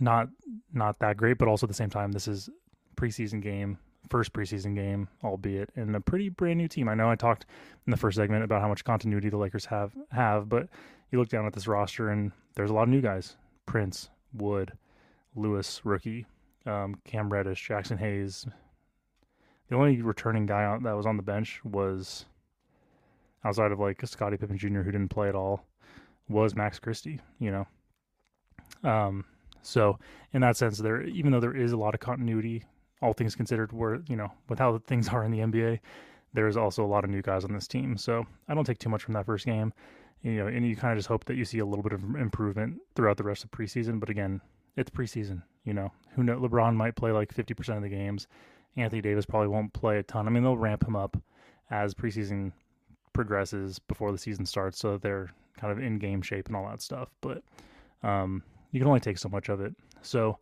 not 0.00 0.28
not 0.72 0.98
that 1.00 1.18
great, 1.18 1.36
but 1.36 1.46
also 1.46 1.66
at 1.66 1.68
the 1.68 1.74
same 1.74 1.90
time, 1.90 2.12
this 2.12 2.26
is 2.26 2.48
preseason 2.96 3.42
game 3.42 3.78
first 4.08 4.32
preseason 4.32 4.74
game, 4.74 5.08
albeit 5.22 5.70
in 5.76 5.94
a 5.94 6.00
pretty 6.00 6.28
brand 6.28 6.58
new 6.58 6.68
team. 6.68 6.88
I 6.88 6.94
know 6.94 7.10
I 7.10 7.16
talked 7.16 7.46
in 7.86 7.90
the 7.90 7.96
first 7.96 8.16
segment 8.16 8.44
about 8.44 8.60
how 8.60 8.68
much 8.68 8.84
continuity 8.84 9.28
the 9.28 9.36
Lakers 9.36 9.66
have 9.66 9.92
have, 10.10 10.48
but 10.48 10.68
you 11.10 11.18
look 11.18 11.28
down 11.28 11.46
at 11.46 11.52
this 11.52 11.66
roster 11.66 12.10
and 12.10 12.32
there's 12.54 12.70
a 12.70 12.74
lot 12.74 12.84
of 12.84 12.88
new 12.88 13.00
guys: 13.00 13.36
Prince, 13.66 14.08
Wood, 14.32 14.72
Lewis, 15.34 15.80
rookie, 15.84 16.26
um, 16.66 16.96
Cam 17.04 17.32
Reddish, 17.32 17.68
Jaxson 17.68 17.98
Hayes. 17.98 18.46
The 19.68 19.76
only 19.76 20.02
returning 20.02 20.46
guy 20.46 20.78
that 20.78 20.96
was 20.96 21.06
on 21.06 21.16
the 21.16 21.22
bench 21.22 21.60
was 21.64 22.26
outside 23.44 23.70
of 23.70 23.78
like 23.78 24.04
Scottie 24.04 24.36
Pippen 24.36 24.58
Jr., 24.58 24.80
who 24.80 24.90
didn't 24.90 25.08
play 25.08 25.28
at 25.28 25.36
all, 25.36 25.64
was 26.28 26.56
Max 26.56 26.78
Christie. 26.78 27.20
You 27.38 27.66
know, 28.82 28.90
um, 28.90 29.24
so 29.62 29.98
in 30.32 30.40
that 30.40 30.56
sense, 30.56 30.78
there 30.78 31.02
even 31.02 31.30
though 31.30 31.40
there 31.40 31.56
is 31.56 31.72
a 31.72 31.76
lot 31.76 31.94
of 31.94 32.00
continuity 32.00 32.64
all 33.02 33.12
things 33.12 33.34
considered, 33.34 33.72
where 33.72 34.00
you 34.08 34.16
know 34.16 34.30
with 34.48 34.58
how 34.58 34.78
things 34.86 35.08
are 35.08 35.24
in 35.24 35.30
the 35.30 35.38
NBA, 35.38 35.80
there's 36.34 36.56
also 36.56 36.84
a 36.84 36.86
lot 36.86 37.04
of 37.04 37.10
new 37.10 37.22
guys 37.22 37.44
on 37.44 37.52
this 37.52 37.66
team. 37.66 37.96
So 37.96 38.26
I 38.48 38.54
don't 38.54 38.64
take 38.64 38.78
too 38.78 38.88
much 38.88 39.02
from 39.02 39.14
that 39.14 39.26
first 39.26 39.46
game. 39.46 39.72
You 40.22 40.32
know, 40.32 40.46
and 40.48 40.66
you 40.66 40.76
kind 40.76 40.92
of 40.92 40.98
just 40.98 41.08
hope 41.08 41.24
that 41.26 41.36
you 41.36 41.46
see 41.46 41.60
a 41.60 41.64
little 41.64 41.82
bit 41.82 41.94
of 41.94 42.02
improvement 42.16 42.78
throughout 42.94 43.16
the 43.16 43.24
rest 43.24 43.42
of 43.42 43.50
preseason. 43.50 43.98
But 43.98 44.10
again, 44.10 44.40
it's 44.76 44.90
preseason. 44.90 45.42
You 45.64 45.74
know, 45.74 45.92
who 46.14 46.22
know? 46.22 46.38
LeBron 46.38 46.74
might 46.74 46.94
play 46.94 47.10
like 47.10 47.34
50% 47.34 47.76
of 47.76 47.82
the 47.82 47.88
games. 47.88 48.26
Anthony 48.76 49.00
Davis 49.00 49.26
probably 49.26 49.48
won't 49.48 49.72
play 49.72 49.98
a 49.98 50.02
ton. 50.02 50.26
I 50.26 50.30
mean, 50.30 50.42
they'll 50.42 50.56
ramp 50.56 50.86
him 50.86 50.94
up 50.94 51.16
as 51.70 51.94
preseason 51.94 52.52
progresses 53.12 53.78
before 53.78 54.12
the 54.12 54.18
season 54.18 54.46
starts, 54.46 54.78
so 54.78 54.92
that 54.92 55.02
they're 55.02 55.30
kind 55.58 55.72
of 55.72 55.82
in 55.82 55.98
game 55.98 56.22
shape 56.22 56.46
and 56.46 56.56
all 56.56 56.68
that 56.68 56.82
stuff. 56.82 57.08
But 57.20 57.42
um, 58.02 58.42
you 58.72 58.80
can 58.80 58.88
only 58.88 59.00
take 59.00 59.18
so 59.18 59.28
much 59.28 59.48
of 59.48 59.60
it. 59.60 59.74
So, 60.02 60.38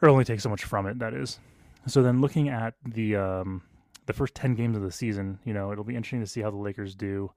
or 0.00 0.08
only 0.08 0.24
take 0.24 0.40
so 0.40 0.48
much 0.48 0.64
from 0.64 0.86
it. 0.86 0.98
That 0.98 1.14
is. 1.14 1.38
So 1.86 2.02
then 2.02 2.20
looking 2.20 2.48
at 2.48 2.74
the 2.84 3.16
um, 3.16 3.62
the 4.06 4.12
first 4.12 4.34
ten 4.34 4.54
games 4.54 4.76
of 4.76 4.82
the 4.82 4.92
season, 4.92 5.38
you 5.44 5.52
know, 5.52 5.72
it'll 5.72 5.84
be 5.84 5.96
interesting 5.96 6.20
to 6.20 6.26
see 6.26 6.40
how 6.40 6.50
the 6.50 6.56
Lakers 6.56 6.94
do 6.94 7.32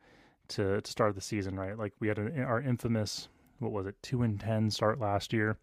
to, 0.49 0.81
to 0.81 0.91
start 0.91 1.15
the 1.15 1.21
season, 1.21 1.55
right? 1.55 1.77
Like 1.77 1.93
we 1.99 2.07
had 2.07 2.19
a, 2.19 2.41
our 2.43 2.61
infamous 2.61 3.27
what 3.59 3.71
was 3.71 3.87
it, 3.87 3.95
two 4.01 4.21
and 4.23 4.39
ten 4.39 4.69
start 4.69 4.99
last 4.99 5.33
year, 5.33 5.57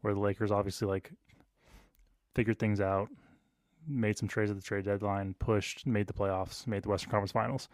where 0.00 0.14
the 0.14 0.20
Lakers 0.20 0.50
obviously 0.50 0.88
like 0.88 1.12
figured 2.34 2.58
things 2.58 2.80
out, 2.80 3.08
made 3.86 4.18
some 4.18 4.28
trades 4.28 4.50
at 4.50 4.56
the 4.56 4.62
trade 4.62 4.84
deadline, 4.84 5.34
pushed, 5.38 5.86
made 5.86 6.06
the 6.06 6.12
playoffs, 6.12 6.66
made 6.66 6.82
the 6.82 6.88
Western 6.88 7.10
Conference 7.10 7.32
Finals. 7.32 7.68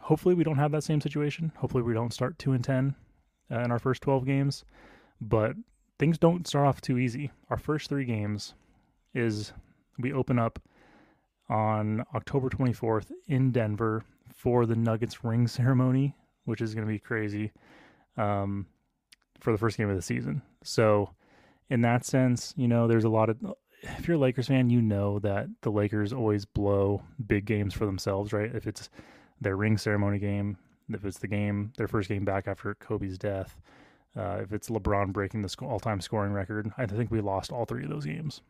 Hopefully, 0.00 0.34
we 0.34 0.44
don't 0.44 0.58
have 0.58 0.72
that 0.72 0.84
same 0.84 1.00
situation. 1.00 1.52
Hopefully, 1.56 1.82
we 1.82 1.94
don't 1.94 2.14
start 2.14 2.38
two 2.38 2.52
and 2.52 2.64
ten 2.64 2.94
uh, 3.50 3.60
in 3.60 3.70
our 3.70 3.78
first 3.78 4.02
twelve 4.02 4.24
games, 4.24 4.64
but 5.20 5.54
things 5.98 6.18
don't 6.18 6.46
start 6.46 6.66
off 6.66 6.80
too 6.80 6.98
easy. 6.98 7.30
Our 7.50 7.58
first 7.58 7.88
three 7.88 8.04
games 8.04 8.54
is 9.14 9.52
we 9.98 10.12
open 10.12 10.38
up 10.38 10.58
on 11.48 12.04
October 12.14 12.48
24th 12.48 13.10
in 13.26 13.50
Denver 13.50 14.04
for 14.32 14.66
the 14.66 14.76
Nuggets 14.76 15.24
ring 15.24 15.46
ceremony, 15.46 16.14
which 16.44 16.60
is 16.60 16.74
going 16.74 16.86
to 16.86 16.92
be 16.92 16.98
crazy 16.98 17.52
um, 18.16 18.66
for 19.40 19.52
the 19.52 19.58
first 19.58 19.76
game 19.76 19.90
of 19.90 19.96
the 19.96 20.02
season. 20.02 20.42
So, 20.62 21.10
in 21.68 21.82
that 21.82 22.04
sense, 22.04 22.54
you 22.56 22.68
know, 22.68 22.86
there's 22.86 23.04
a 23.04 23.08
lot 23.08 23.28
of. 23.28 23.36
If 23.82 24.06
you're 24.06 24.18
a 24.18 24.20
Lakers 24.20 24.48
fan, 24.48 24.68
you 24.68 24.82
know 24.82 25.18
that 25.20 25.46
the 25.62 25.70
Lakers 25.70 26.12
always 26.12 26.44
blow 26.44 27.02
big 27.26 27.46
games 27.46 27.72
for 27.72 27.86
themselves, 27.86 28.32
right? 28.32 28.54
If 28.54 28.66
it's 28.66 28.90
their 29.40 29.56
ring 29.56 29.78
ceremony 29.78 30.18
game, 30.18 30.58
if 30.92 31.04
it's 31.06 31.18
the 31.18 31.28
game, 31.28 31.72
their 31.78 31.88
first 31.88 32.08
game 32.08 32.24
back 32.24 32.46
after 32.46 32.74
Kobe's 32.74 33.16
death, 33.16 33.56
uh, 34.16 34.38
if 34.42 34.52
it's 34.52 34.68
LeBron 34.68 35.12
breaking 35.12 35.40
the 35.40 35.56
all 35.62 35.80
time 35.80 36.00
scoring 36.00 36.32
record, 36.32 36.70
I 36.76 36.84
think 36.84 37.10
we 37.10 37.20
lost 37.20 37.52
all 37.52 37.64
three 37.64 37.84
of 37.84 37.90
those 37.90 38.04
games 38.04 38.42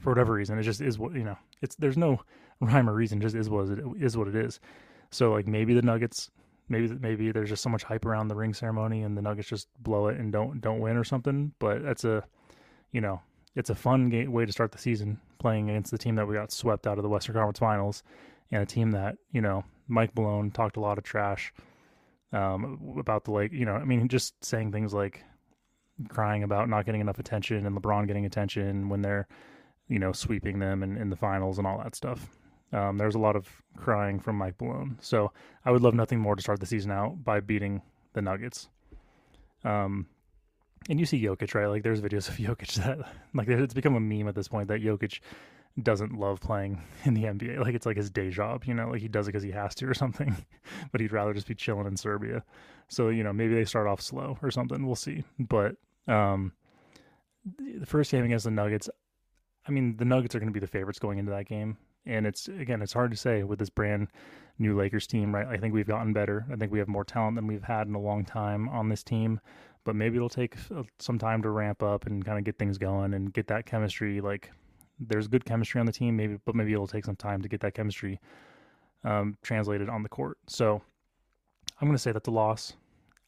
for 0.00 0.10
whatever 0.10 0.34
reason. 0.34 0.58
It 0.58 0.62
just 0.62 0.80
is 0.80 0.98
what 0.98 1.14
you 1.14 1.24
know. 1.24 1.38
It's 1.62 1.76
there's 1.76 1.96
no 1.96 2.20
rhyme 2.60 2.88
or 2.88 2.94
reason. 2.94 3.20
Just 3.20 3.34
is 3.34 3.50
what 3.50 3.68
it 3.68 3.80
is 4.00 4.16
what 4.16 4.28
it 4.28 4.36
is. 4.36 4.60
So 5.10 5.32
like 5.32 5.46
maybe 5.46 5.74
the 5.74 5.82
Nuggets, 5.82 6.30
maybe 6.68 6.88
maybe 6.88 7.32
there's 7.32 7.48
just 7.48 7.62
so 7.62 7.70
much 7.70 7.84
hype 7.84 8.04
around 8.04 8.28
the 8.28 8.34
ring 8.34 8.54
ceremony, 8.54 9.02
and 9.02 9.16
the 9.16 9.22
Nuggets 9.22 9.48
just 9.48 9.68
blow 9.82 10.08
it 10.08 10.18
and 10.18 10.32
don't 10.32 10.60
don't 10.60 10.80
win 10.80 10.96
or 10.96 11.04
something. 11.04 11.52
But 11.58 11.82
that's 11.82 12.04
a, 12.04 12.24
you 12.92 13.00
know, 13.00 13.20
it's 13.54 13.70
a 13.70 13.74
fun 13.74 14.08
game, 14.08 14.32
way 14.32 14.46
to 14.46 14.52
start 14.52 14.72
the 14.72 14.78
season 14.78 15.20
playing 15.38 15.70
against 15.70 15.90
the 15.90 15.98
team 15.98 16.16
that 16.16 16.26
we 16.26 16.34
got 16.34 16.52
swept 16.52 16.86
out 16.86 16.98
of 16.98 17.02
the 17.02 17.08
Western 17.08 17.34
Conference 17.34 17.58
Finals, 17.58 18.02
and 18.50 18.62
a 18.62 18.66
team 18.66 18.92
that 18.92 19.16
you 19.32 19.40
know 19.40 19.64
Mike 19.88 20.14
Malone 20.16 20.50
talked 20.50 20.76
a 20.76 20.80
lot 20.80 20.98
of 20.98 21.04
trash 21.04 21.52
um, 22.32 22.96
about 22.98 23.24
the 23.24 23.30
like. 23.30 23.52
You 23.52 23.64
know, 23.64 23.74
I 23.74 23.84
mean, 23.84 24.08
just 24.08 24.44
saying 24.44 24.72
things 24.72 24.92
like 24.92 25.24
crying 26.08 26.42
about 26.42 26.68
not 26.68 26.84
getting 26.84 27.00
enough 27.00 27.18
attention 27.18 27.64
and 27.64 27.76
LeBron 27.76 28.06
getting 28.06 28.26
attention 28.26 28.88
when 28.88 29.02
they're 29.02 29.26
you 29.88 29.98
know, 29.98 30.12
sweeping 30.12 30.58
them 30.58 30.82
in, 30.82 30.96
in 30.96 31.10
the 31.10 31.16
finals 31.16 31.58
and 31.58 31.66
all 31.66 31.78
that 31.78 31.94
stuff. 31.94 32.28
Um, 32.72 32.98
there's 32.98 33.14
a 33.14 33.20
lot 33.20 33.36
of 33.36 33.48
crying 33.76 34.18
from 34.18 34.36
Mike 34.36 34.60
Malone. 34.60 34.98
So 35.00 35.32
I 35.64 35.70
would 35.70 35.82
love 35.82 35.94
nothing 35.94 36.18
more 36.18 36.34
to 36.34 36.42
start 36.42 36.60
the 36.60 36.66
season 36.66 36.90
out 36.90 37.22
by 37.22 37.40
beating 37.40 37.82
the 38.12 38.22
Nuggets. 38.22 38.68
Um, 39.64 40.06
and 40.88 40.98
you 41.00 41.06
see 41.06 41.22
Jokic, 41.22 41.54
right? 41.54 41.66
Like 41.66 41.82
there's 41.82 42.00
videos 42.00 42.28
of 42.28 42.36
Jokic 42.36 42.74
that, 42.84 42.98
like, 43.34 43.48
it's 43.48 43.74
become 43.74 43.94
a 43.94 44.00
meme 44.00 44.28
at 44.28 44.34
this 44.34 44.48
point 44.48 44.68
that 44.68 44.82
Jokic 44.82 45.20
doesn't 45.80 46.18
love 46.18 46.40
playing 46.40 46.82
in 47.04 47.14
the 47.14 47.24
NBA. 47.24 47.60
Like 47.60 47.74
it's 47.74 47.86
like 47.86 47.96
his 47.96 48.10
day 48.10 48.30
job, 48.30 48.64
you 48.64 48.74
know, 48.74 48.88
like 48.88 49.00
he 49.00 49.08
does 49.08 49.28
it 49.28 49.32
because 49.32 49.42
he 49.42 49.52
has 49.52 49.74
to 49.76 49.86
or 49.86 49.94
something, 49.94 50.36
but 50.90 51.00
he'd 51.00 51.12
rather 51.12 51.34
just 51.34 51.46
be 51.46 51.54
chilling 51.54 51.86
in 51.86 51.96
Serbia. 51.96 52.42
So, 52.88 53.08
you 53.08 53.22
know, 53.22 53.32
maybe 53.32 53.54
they 53.54 53.64
start 53.64 53.86
off 53.86 54.00
slow 54.00 54.38
or 54.42 54.50
something. 54.50 54.84
We'll 54.84 54.96
see. 54.96 55.24
But, 55.38 55.76
um, 56.08 56.52
the 57.44 57.86
first 57.86 58.10
game 58.10 58.24
against 58.24 58.44
the 58.44 58.50
Nuggets, 58.50 58.90
I 59.66 59.70
mean, 59.70 59.96
the 59.96 60.04
Nuggets 60.04 60.34
are 60.34 60.38
going 60.38 60.48
to 60.48 60.54
be 60.54 60.60
the 60.60 60.66
favorites 60.66 60.98
going 60.98 61.18
into 61.18 61.32
that 61.32 61.46
game. 61.46 61.76
And 62.04 62.26
it's, 62.26 62.48
again, 62.48 62.82
it's 62.82 62.92
hard 62.92 63.10
to 63.10 63.16
say 63.16 63.42
with 63.42 63.58
this 63.58 63.70
brand 63.70 64.08
new 64.58 64.76
Lakers 64.76 65.06
team, 65.06 65.34
right? 65.34 65.46
I 65.46 65.56
think 65.56 65.74
we've 65.74 65.86
gotten 65.86 66.12
better. 66.12 66.46
I 66.52 66.56
think 66.56 66.70
we 66.70 66.78
have 66.78 66.88
more 66.88 67.04
talent 67.04 67.34
than 67.34 67.46
we've 67.46 67.64
had 67.64 67.88
in 67.88 67.94
a 67.94 68.00
long 68.00 68.24
time 68.24 68.68
on 68.68 68.88
this 68.88 69.02
team. 69.02 69.40
But 69.84 69.96
maybe 69.96 70.16
it'll 70.16 70.28
take 70.28 70.56
uh, 70.74 70.84
some 70.98 71.18
time 71.18 71.42
to 71.42 71.50
ramp 71.50 71.82
up 71.82 72.06
and 72.06 72.24
kind 72.24 72.38
of 72.38 72.44
get 72.44 72.58
things 72.58 72.78
going 72.78 73.14
and 73.14 73.32
get 73.32 73.48
that 73.48 73.66
chemistry. 73.66 74.20
Like, 74.20 74.50
there's 74.98 75.28
good 75.28 75.44
chemistry 75.44 75.80
on 75.80 75.86
the 75.86 75.92
team, 75.92 76.16
maybe, 76.16 76.38
but 76.44 76.54
maybe 76.54 76.72
it'll 76.72 76.86
take 76.86 77.04
some 77.04 77.16
time 77.16 77.42
to 77.42 77.48
get 77.48 77.60
that 77.60 77.74
chemistry 77.74 78.20
um, 79.04 79.36
translated 79.42 79.88
on 79.88 80.02
the 80.02 80.08
court. 80.08 80.38
So 80.46 80.80
I'm 81.80 81.86
going 81.88 81.96
to 81.96 82.02
say 82.02 82.12
that's 82.12 82.28
a 82.28 82.32
loss. 82.32 82.74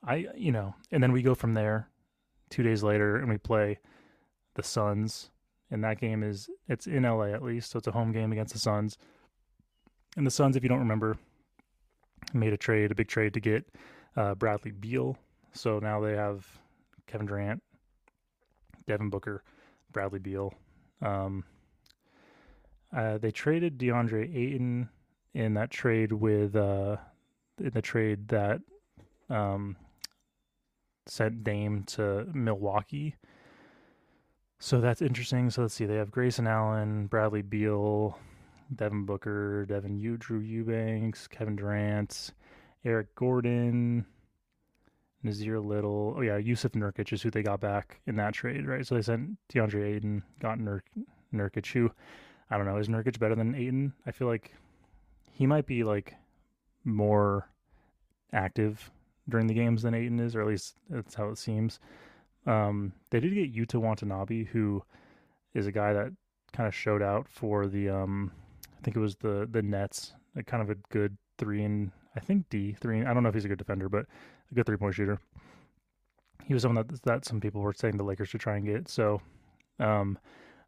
I, 0.05 0.27
you 0.37 0.53
know, 0.53 0.74
and 0.92 1.03
then 1.03 1.12
we 1.12 1.22
go 1.22 1.35
from 1.35 1.55
there 1.55 1.88
two 2.51 2.62
days 2.62 2.83
later 2.83 3.16
and 3.16 3.29
we 3.29 3.38
play 3.38 3.79
the 4.55 4.62
Suns 4.62 5.31
and 5.70 5.85
that 5.85 6.00
game 6.00 6.22
is 6.22 6.48
it's 6.68 6.87
in 6.87 7.02
LA 7.02 7.26
at 7.26 7.42
least, 7.42 7.70
so 7.70 7.78
it's 7.78 7.87
a 7.87 7.92
home 7.92 8.12
game 8.12 8.33
against 8.33 8.52
the 8.52 8.59
Suns. 8.59 8.98
And 10.16 10.26
the 10.26 10.31
Suns, 10.31 10.57
if 10.57 10.62
you 10.62 10.68
don't 10.68 10.78
remember, 10.78 11.16
made 12.33 12.52
a 12.52 12.57
trade, 12.57 12.90
a 12.90 12.94
big 12.94 13.09
trade 13.09 13.35
to 13.35 13.40
get 13.40 13.66
uh, 14.16 14.35
Bradley 14.35 14.72
Beal. 14.72 15.16
So 15.52 15.78
now 15.78 16.00
they 16.00 16.14
have 16.14 16.46
Kevin 17.07 17.26
Durant, 17.26 17.62
Devin 18.87 19.11
Booker, 19.11 19.42
Bradley 19.92 20.18
Beal. 20.18 20.52
Um, 21.02 21.44
uh, 22.96 23.18
they 23.18 23.31
traded 23.31 23.78
DeAndre 23.78 24.35
Ayton 24.35 24.88
in 25.35 25.54
that 25.54 25.70
trade 25.70 26.12
with 26.12 26.57
uh, 26.57 26.96
in 27.59 27.70
the 27.70 27.83
trade 27.83 28.28
that 28.28 28.61
um, 29.28 29.76
sent 31.07 31.44
Dame 31.44 31.85
to 31.85 32.26
Milwaukee 32.33 33.14
so 34.58 34.80
that's 34.80 35.02
interesting. 35.02 35.50
So 35.50 35.62
let's 35.62 35.74
see. 35.74 35.86
They 35.86 35.96
have 35.96 36.10
Grayson 36.10 36.46
Allen, 36.46 37.06
Bradley 37.06 37.42
Beal, 37.42 38.18
Devin 38.74 39.04
Booker, 39.04 39.66
Devin 39.66 39.96
U, 39.98 40.16
Drew 40.16 40.40
Eubanks, 40.40 41.26
Kevin 41.26 41.56
Durant, 41.56 42.32
Eric 42.84 43.14
Gordon. 43.14 44.06
Nassir 45.24 45.64
Little. 45.64 46.14
Oh 46.16 46.20
yeah, 46.20 46.36
Yusuf 46.36 46.72
Nurkic 46.72 47.12
is 47.12 47.22
who 47.22 47.30
they 47.30 47.42
got 47.42 47.60
back 47.60 48.00
in 48.06 48.16
that 48.16 48.34
trade, 48.34 48.66
right? 48.66 48.86
So 48.86 48.94
they 48.94 49.02
sent 49.02 49.36
DeAndre 49.52 49.96
Ayton, 49.96 50.22
got 50.40 50.60
Nur- 50.60 50.84
Nurkic. 51.34 51.66
Who 51.72 51.90
I 52.50 52.56
don't 52.56 52.66
know, 52.66 52.76
is 52.76 52.88
Nurkic 52.88 53.18
better 53.18 53.34
than 53.34 53.54
Ayton? 53.54 53.92
I 54.06 54.12
feel 54.12 54.28
like 54.28 54.54
he 55.32 55.46
might 55.46 55.66
be 55.66 55.84
like 55.84 56.14
more 56.84 57.48
active 58.32 58.90
during 59.28 59.46
the 59.46 59.54
games 59.54 59.82
than 59.82 59.94
Ayton 59.94 60.20
is, 60.20 60.34
or 60.34 60.40
at 60.40 60.46
least 60.46 60.76
that's 60.88 61.14
how 61.14 61.28
it 61.28 61.38
seems. 61.38 61.80
Um, 62.48 62.92
they 63.11 63.20
did 63.20 63.34
get 63.34 63.54
Yuta 63.54 63.80
Watanabe, 63.80 64.44
who 64.44 64.82
is 65.54 65.66
a 65.66 65.72
guy 65.72 65.92
that 65.92 66.12
kind 66.52 66.66
of 66.66 66.74
showed 66.74 67.02
out 67.02 67.28
for 67.28 67.66
the 67.66 67.90
um, 67.90 68.32
I 68.78 68.82
think 68.82 68.96
it 68.96 69.00
was 69.00 69.16
the 69.16 69.46
the 69.50 69.62
Nets, 69.62 70.14
like 70.34 70.46
kind 70.46 70.62
of 70.62 70.70
a 70.70 70.76
good 70.90 71.16
three 71.37 71.62
and 71.62 71.92
I 72.16 72.20
think 72.20 72.48
D 72.48 72.74
three. 72.80 73.04
I 73.04 73.12
don't 73.12 73.22
know 73.22 73.28
if 73.28 73.34
he's 73.34 73.44
a 73.44 73.48
good 73.48 73.58
defender, 73.58 73.88
but 73.88 74.06
a 74.50 74.54
good 74.54 74.66
three 74.66 74.78
point 74.78 74.94
shooter. 74.94 75.18
He 76.44 76.54
was 76.54 76.62
someone 76.62 76.87
that 76.87 77.02
that 77.02 77.24
some 77.26 77.40
people 77.40 77.61
were 77.61 77.74
saying 77.74 77.98
the 77.98 78.02
Lakers 78.02 78.30
should 78.30 78.40
try 78.40 78.56
and 78.56 78.64
get. 78.64 78.88
So, 78.88 79.20
um, 79.78 80.18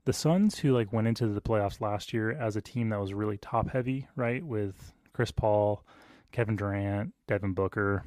the 0.05 0.13
Suns, 0.13 0.59
who 0.59 0.73
like 0.73 0.93
went 0.93 1.09
into 1.09 1.29
the 1.29 1.41
playoffs 1.41 1.81
last 1.81 2.13
year 2.13 2.31
as 2.33 2.57
a 2.57 2.61
team 2.61 2.91
that 2.91 3.01
was 3.01 3.15
really 3.15 3.39
top 3.39 3.71
heavy, 3.71 4.07
right, 4.17 4.45
with 4.45 4.93
Chris 5.15 5.31
Paul, 5.31 5.83
Kevin 6.31 6.57
Durant, 6.57 7.15
Devin 7.27 7.55
Booker. 7.55 8.05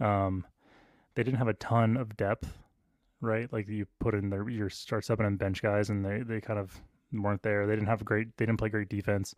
Um, 0.00 0.46
they 1.14 1.24
didn't 1.24 1.38
have 1.38 1.48
a 1.48 1.54
ton 1.54 1.96
of 1.96 2.16
depth, 2.16 2.58
right? 3.20 3.52
Like 3.52 3.68
you 3.68 3.86
put 4.00 4.14
in 4.14 4.30
their 4.30 4.48
your 4.48 4.70
start 4.70 5.04
seven 5.04 5.26
and 5.26 5.38
bench 5.38 5.62
guys, 5.62 5.90
and 5.90 6.04
they 6.04 6.22
they 6.22 6.40
kind 6.40 6.58
of 6.58 6.80
weren't 7.12 7.42
there. 7.42 7.66
They 7.66 7.74
didn't 7.74 7.88
have 7.88 8.04
great. 8.04 8.36
They 8.36 8.46
didn't 8.46 8.58
play 8.58 8.68
great 8.68 8.88
defense. 8.88 9.34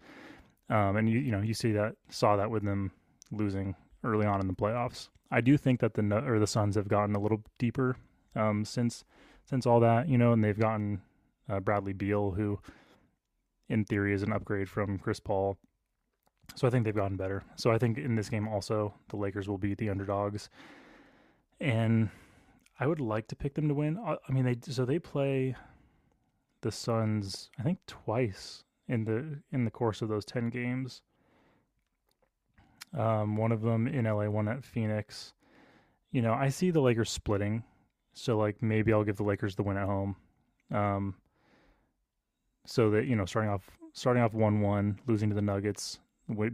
Um, 0.68 0.96
and 0.96 1.08
you 1.08 1.18
you 1.18 1.32
know 1.32 1.40
you 1.40 1.54
see 1.54 1.72
that 1.72 1.96
saw 2.08 2.36
that 2.36 2.50
with 2.50 2.64
them 2.64 2.92
losing 3.30 3.74
early 4.04 4.26
on 4.26 4.40
in 4.40 4.46
the 4.46 4.54
playoffs. 4.54 5.08
I 5.30 5.40
do 5.40 5.56
think 5.56 5.80
that 5.80 5.94
the 5.94 6.02
or 6.26 6.38
the 6.38 6.46
Suns 6.46 6.76
have 6.76 6.88
gotten 6.88 7.14
a 7.14 7.20
little 7.20 7.42
deeper 7.58 7.96
um, 8.34 8.64
since 8.64 9.04
since 9.44 9.66
all 9.66 9.80
that, 9.80 10.08
you 10.08 10.18
know, 10.18 10.32
and 10.32 10.42
they've 10.44 10.58
gotten 10.58 11.00
uh, 11.48 11.60
Bradley 11.60 11.92
Beal, 11.92 12.30
who 12.30 12.58
in 13.68 13.84
theory 13.84 14.12
is 14.12 14.22
an 14.22 14.32
upgrade 14.32 14.68
from 14.68 14.98
Chris 14.98 15.20
Paul. 15.20 15.56
So 16.56 16.66
I 16.66 16.70
think 16.70 16.84
they've 16.84 16.94
gotten 16.94 17.16
better. 17.16 17.44
So 17.56 17.70
I 17.70 17.78
think 17.78 17.98
in 17.98 18.16
this 18.16 18.28
game 18.28 18.48
also 18.48 18.94
the 19.08 19.16
Lakers 19.16 19.48
will 19.48 19.58
beat 19.58 19.78
the 19.78 19.90
underdogs, 19.90 20.50
and 21.60 22.10
I 22.80 22.86
would 22.86 23.00
like 23.00 23.28
to 23.28 23.36
pick 23.36 23.54
them 23.54 23.68
to 23.68 23.74
win. 23.74 23.98
I 23.98 24.32
mean, 24.32 24.44
they 24.44 24.56
so 24.72 24.86
they 24.86 24.98
play 24.98 25.54
the 26.62 26.72
Suns 26.72 27.50
I 27.58 27.62
think 27.62 27.78
twice 27.86 28.64
in 28.88 29.04
the 29.04 29.38
in 29.52 29.66
the 29.66 29.70
course 29.70 30.00
of 30.00 30.08
those 30.08 30.24
ten 30.24 30.48
games. 30.48 31.02
Um, 32.96 33.36
one 33.36 33.52
of 33.52 33.60
them 33.60 33.86
in 33.86 34.06
LA, 34.06 34.28
one 34.28 34.48
at 34.48 34.64
Phoenix. 34.64 35.34
You 36.10 36.22
know, 36.22 36.32
I 36.32 36.48
see 36.48 36.70
the 36.70 36.80
Lakers 36.80 37.10
splitting, 37.10 37.62
so 38.14 38.38
like 38.38 38.62
maybe 38.62 38.92
I'll 38.92 39.04
give 39.04 39.16
the 39.16 39.24
Lakers 39.24 39.54
the 39.54 39.62
win 39.62 39.76
at 39.76 39.86
home. 39.86 40.16
Um, 40.72 41.14
so 42.64 42.90
that 42.90 43.06
you 43.06 43.14
know, 43.14 43.26
starting 43.26 43.50
off 43.50 43.68
starting 43.92 44.22
off 44.22 44.32
one 44.32 44.62
one, 44.62 44.98
losing 45.06 45.28
to 45.28 45.34
the 45.34 45.42
Nuggets, 45.42 46.00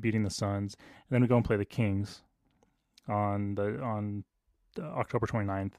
beating 0.01 0.25
the 0.25 0.31
Suns, 0.31 0.77
and 0.79 1.15
then 1.15 1.23
we 1.23 1.29
go 1.29 1.37
and 1.37 1.45
play 1.45 1.57
the 1.57 1.65
Kings 1.65 2.23
on 3.09 3.55
the 3.55 3.81
on 3.81 4.25
October 4.81 5.27
29th. 5.27 5.73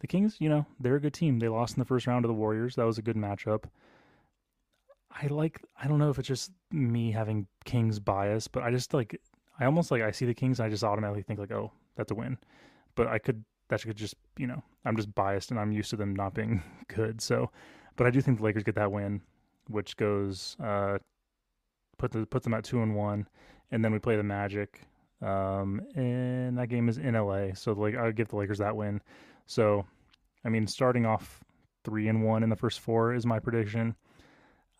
The 0.00 0.06
Kings, 0.06 0.36
you 0.38 0.48
know, 0.48 0.66
they're 0.78 0.96
a 0.96 1.00
good 1.00 1.14
team. 1.14 1.38
They 1.38 1.48
lost 1.48 1.76
in 1.76 1.80
the 1.80 1.84
first 1.84 2.06
round 2.06 2.22
to 2.22 2.28
the 2.28 2.34
Warriors. 2.34 2.76
That 2.76 2.86
was 2.86 2.98
a 2.98 3.02
good 3.02 3.16
matchup. 3.16 3.64
I 5.10 5.26
like 5.26 5.60
I 5.80 5.88
don't 5.88 5.98
know 5.98 6.10
if 6.10 6.18
it's 6.18 6.28
just 6.28 6.52
me 6.70 7.10
having 7.10 7.46
Kings 7.64 7.98
bias, 7.98 8.46
but 8.46 8.62
I 8.62 8.70
just 8.70 8.94
like 8.94 9.20
I 9.58 9.64
almost 9.64 9.90
like 9.90 10.02
I 10.02 10.10
see 10.10 10.26
the 10.26 10.34
Kings 10.34 10.60
and 10.60 10.66
I 10.66 10.70
just 10.70 10.84
automatically 10.84 11.22
think 11.22 11.40
like, 11.40 11.50
oh, 11.50 11.72
that's 11.96 12.12
a 12.12 12.14
win. 12.14 12.38
But 12.94 13.08
I 13.08 13.18
could 13.18 13.44
that 13.68 13.82
could 13.82 13.96
just 13.96 14.14
you 14.36 14.46
know 14.46 14.62
I'm 14.84 14.96
just 14.96 15.14
biased 15.14 15.50
and 15.50 15.58
I'm 15.58 15.72
used 15.72 15.90
to 15.90 15.96
them 15.96 16.14
not 16.14 16.34
being 16.34 16.62
good. 16.88 17.20
So, 17.20 17.50
but 17.96 18.06
I 18.06 18.10
do 18.10 18.20
think 18.20 18.38
the 18.38 18.44
Lakers 18.44 18.62
get 18.62 18.76
that 18.76 18.92
win, 18.92 19.20
which 19.68 19.96
goes 19.96 20.56
uh 20.62 20.98
put 21.98 22.12
the 22.12 22.26
puts 22.26 22.44
them 22.44 22.54
at 22.54 22.64
two 22.64 22.82
and 22.82 22.94
one, 22.94 23.26
and 23.70 23.84
then 23.84 23.92
we 23.92 23.98
play 23.98 24.16
the 24.16 24.22
Magic, 24.22 24.82
um, 25.20 25.80
and 25.96 26.56
that 26.56 26.68
game 26.68 26.88
is 26.88 26.98
in 26.98 27.14
LA. 27.14 27.54
So 27.54 27.72
like 27.72 27.96
I 27.96 28.04
would 28.04 28.16
give 28.16 28.28
the 28.28 28.36
Lakers 28.36 28.58
that 28.58 28.76
win. 28.76 29.00
So, 29.48 29.86
I 30.44 30.50
mean, 30.50 30.66
starting 30.66 31.06
off 31.06 31.42
three 31.82 32.06
and 32.06 32.22
one 32.22 32.42
in 32.42 32.50
the 32.50 32.56
first 32.56 32.80
four 32.80 33.14
is 33.14 33.26
my 33.26 33.40
prediction. 33.40 33.96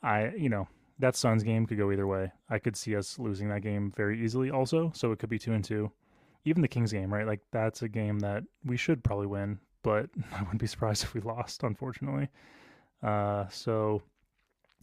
I 0.03 0.31
you 0.37 0.49
know 0.49 0.69
that 0.99 1.17
Suns 1.17 1.43
game 1.43 1.67
could 1.67 1.79
go 1.79 1.91
either 1.91 2.07
way. 2.07 2.31
I 2.51 2.59
could 2.59 2.77
see 2.77 2.95
us 2.95 3.19
losing 3.19 3.49
that 3.49 3.63
game 3.63 3.93
very 3.97 4.23
easily 4.23 4.51
also, 4.51 4.93
so 4.95 5.11
it 5.11 5.19
could 5.19 5.31
be 5.31 5.39
2 5.39 5.53
and 5.53 5.65
2. 5.65 5.91
Even 6.45 6.61
the 6.61 6.69
Kings 6.69 6.93
game, 6.93 7.13
right? 7.13 7.27
Like 7.27 7.41
that's 7.51 7.83
a 7.83 7.89
game 7.89 8.19
that 8.21 8.43
we 8.65 8.77
should 8.77 9.03
probably 9.03 9.27
win, 9.27 9.59
but 9.83 10.11
I 10.33 10.41
wouldn't 10.41 10.61
be 10.61 10.67
surprised 10.67 11.03
if 11.03 11.15
we 11.15 11.21
lost, 11.23 11.63
unfortunately. 11.63 12.29
Uh 13.03 13.49
so 13.49 14.03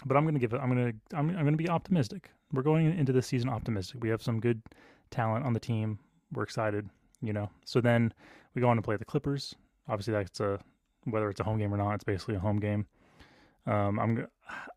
but 0.05 0.17
I'm 0.17 0.25
to 0.33 0.39
give 0.39 0.53
it 0.53 0.59
I'm 0.61 0.75
to 0.75 1.15
I'm 1.15 1.29
I'm 1.37 1.45
to 1.45 1.57
be 1.57 1.69
optimistic. 1.69 2.31
We're 2.51 2.63
going 2.63 2.97
into 2.97 3.13
this 3.13 3.27
season 3.27 3.49
optimistic. 3.49 4.01
We 4.01 4.09
have 4.09 4.21
some 4.21 4.39
good 4.39 4.61
talent 5.11 5.45
on 5.45 5.53
the 5.53 5.59
team. 5.59 5.99
We're 6.33 6.43
excited, 6.43 6.89
you 7.21 7.33
know. 7.33 7.49
So 7.65 7.81
then 7.81 8.13
we 8.55 8.61
go 8.61 8.69
on 8.69 8.77
to 8.77 8.81
play 8.81 8.97
the 8.97 9.05
Clippers. 9.05 9.53
Obviously 9.87 10.13
that's 10.13 10.39
a 10.39 10.59
whether 11.05 11.29
it's 11.29 11.39
a 11.39 11.43
home 11.43 11.57
game 11.59 11.73
or 11.73 11.77
not, 11.77 11.93
it's 11.95 12.03
basically 12.03 12.35
a 12.35 12.39
home 12.39 12.59
game. 12.59 12.87
Um, 13.67 13.99
I'm 13.99 14.27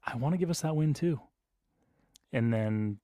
I 0.06 0.16
want 0.16 0.34
to 0.34 0.38
give 0.38 0.50
us 0.50 0.60
that 0.62 0.76
win 0.76 0.94
too, 0.94 1.20
and 2.32 2.52
then 2.52 2.98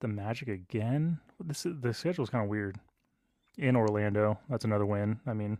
the 0.00 0.08
Magic 0.08 0.48
again. 0.48 1.18
This 1.44 1.64
is, 1.64 1.80
the 1.80 1.94
schedule 1.94 2.24
is 2.24 2.30
kind 2.30 2.44
of 2.44 2.50
weird. 2.50 2.78
In 3.58 3.76
Orlando, 3.76 4.38
that's 4.48 4.64
another 4.64 4.86
win. 4.86 5.20
I 5.26 5.34
mean, 5.34 5.58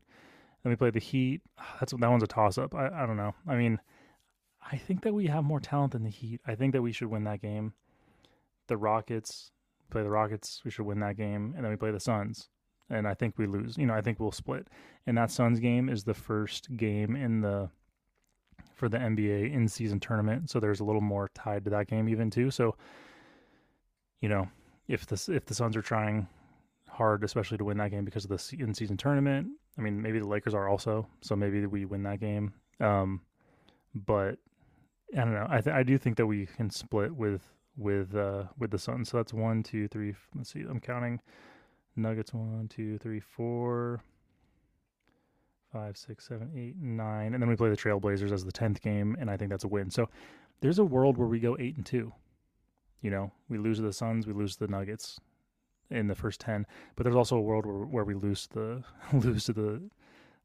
then 0.62 0.70
we 0.70 0.76
play 0.76 0.90
the 0.90 0.98
Heat. 0.98 1.42
That's 1.78 1.92
that 1.92 2.10
one's 2.10 2.22
a 2.22 2.26
toss 2.26 2.56
up. 2.58 2.74
I 2.74 2.88
I 2.88 3.06
don't 3.06 3.16
know. 3.16 3.34
I 3.46 3.54
mean, 3.54 3.78
I 4.70 4.76
think 4.76 5.02
that 5.02 5.14
we 5.14 5.26
have 5.26 5.44
more 5.44 5.60
talent 5.60 5.92
than 5.92 6.04
the 6.04 6.10
Heat. 6.10 6.40
I 6.46 6.54
think 6.54 6.72
that 6.72 6.82
we 6.82 6.92
should 6.92 7.08
win 7.08 7.24
that 7.24 7.42
game. 7.42 7.74
The 8.68 8.76
Rockets 8.76 9.50
play 9.90 10.02
the 10.02 10.10
Rockets. 10.10 10.62
We 10.64 10.70
should 10.70 10.86
win 10.86 11.00
that 11.00 11.16
game, 11.16 11.52
and 11.54 11.64
then 11.64 11.70
we 11.70 11.76
play 11.76 11.90
the 11.90 12.00
Suns. 12.00 12.48
And 12.92 13.08
I 13.08 13.14
think 13.14 13.38
we 13.38 13.46
lose. 13.46 13.76
You 13.78 13.86
know, 13.86 13.94
I 13.94 14.00
think 14.00 14.20
we'll 14.20 14.32
split. 14.32 14.68
And 15.06 15.16
that 15.18 15.30
Suns 15.30 15.60
game 15.60 15.88
is 15.88 16.04
the 16.04 16.14
first 16.14 16.76
game 16.76 17.16
in 17.16 17.40
the 17.40 17.70
for 18.74 18.88
the 18.88 18.98
NBA 18.98 19.52
in 19.52 19.68
season 19.68 20.00
tournament. 20.00 20.50
So 20.50 20.60
there's 20.60 20.80
a 20.80 20.84
little 20.84 21.00
more 21.00 21.30
tied 21.34 21.64
to 21.64 21.70
that 21.70 21.88
game 21.88 22.08
even 22.08 22.30
too. 22.30 22.50
So 22.50 22.76
you 24.20 24.28
know, 24.28 24.48
if 24.88 25.06
the 25.06 25.34
if 25.34 25.46
the 25.46 25.54
Suns 25.54 25.76
are 25.76 25.82
trying 25.82 26.28
hard, 26.88 27.24
especially 27.24 27.58
to 27.58 27.64
win 27.64 27.78
that 27.78 27.90
game 27.90 28.04
because 28.04 28.24
of 28.24 28.30
the 28.30 28.56
in 28.62 28.74
season 28.74 28.96
tournament, 28.96 29.48
I 29.78 29.82
mean 29.82 30.00
maybe 30.00 30.18
the 30.18 30.26
Lakers 30.26 30.54
are 30.54 30.68
also. 30.68 31.06
So 31.20 31.36
maybe 31.36 31.66
we 31.66 31.84
win 31.84 32.02
that 32.04 32.20
game. 32.20 32.52
Um, 32.80 33.20
but 33.94 34.38
I 35.12 35.20
don't 35.20 35.34
know. 35.34 35.46
I 35.48 35.60
th- 35.60 35.74
I 35.74 35.82
do 35.82 35.98
think 35.98 36.16
that 36.16 36.26
we 36.26 36.46
can 36.46 36.70
split 36.70 37.14
with 37.14 37.42
with 37.76 38.14
uh 38.14 38.44
with 38.58 38.70
the 38.70 38.78
Suns. 38.78 39.10
So 39.10 39.18
that's 39.18 39.32
one, 39.34 39.62
two, 39.62 39.88
three. 39.88 40.14
Let's 40.34 40.52
see. 40.52 40.60
I'm 40.60 40.80
counting. 40.80 41.20
Nuggets 41.96 42.32
one, 42.32 42.68
two, 42.68 42.98
three, 42.98 43.20
four, 43.20 44.02
five, 45.72 45.96
six, 45.96 46.26
seven, 46.26 46.50
eight, 46.56 46.76
nine, 46.80 47.34
and 47.34 47.42
then 47.42 47.48
we 47.48 47.56
play 47.56 47.70
the 47.70 47.76
Trailblazers 47.76 48.32
as 48.32 48.44
the 48.44 48.52
tenth 48.52 48.80
game, 48.82 49.16
and 49.18 49.30
I 49.30 49.36
think 49.36 49.50
that's 49.50 49.64
a 49.64 49.68
win. 49.68 49.90
So 49.90 50.08
there's 50.60 50.78
a 50.78 50.84
world 50.84 51.16
where 51.16 51.28
we 51.28 51.40
go 51.40 51.56
eight 51.58 51.76
and 51.76 51.86
two. 51.86 52.12
You 53.00 53.10
know, 53.10 53.32
we 53.48 53.58
lose 53.58 53.78
to 53.78 53.82
the 53.82 53.92
Suns, 53.92 54.26
we 54.26 54.32
lose 54.32 54.56
to 54.56 54.66
the 54.66 54.70
Nuggets 54.70 55.18
in 55.90 56.06
the 56.06 56.14
first 56.14 56.40
ten, 56.40 56.66
but 56.96 57.04
there's 57.04 57.16
also 57.16 57.36
a 57.36 57.40
world 57.40 57.66
where 57.66 57.74
where 57.74 58.04
we 58.04 58.14
lose 58.14 58.46
the 58.48 58.82
lose 59.12 59.44
to 59.44 59.52
the 59.52 59.82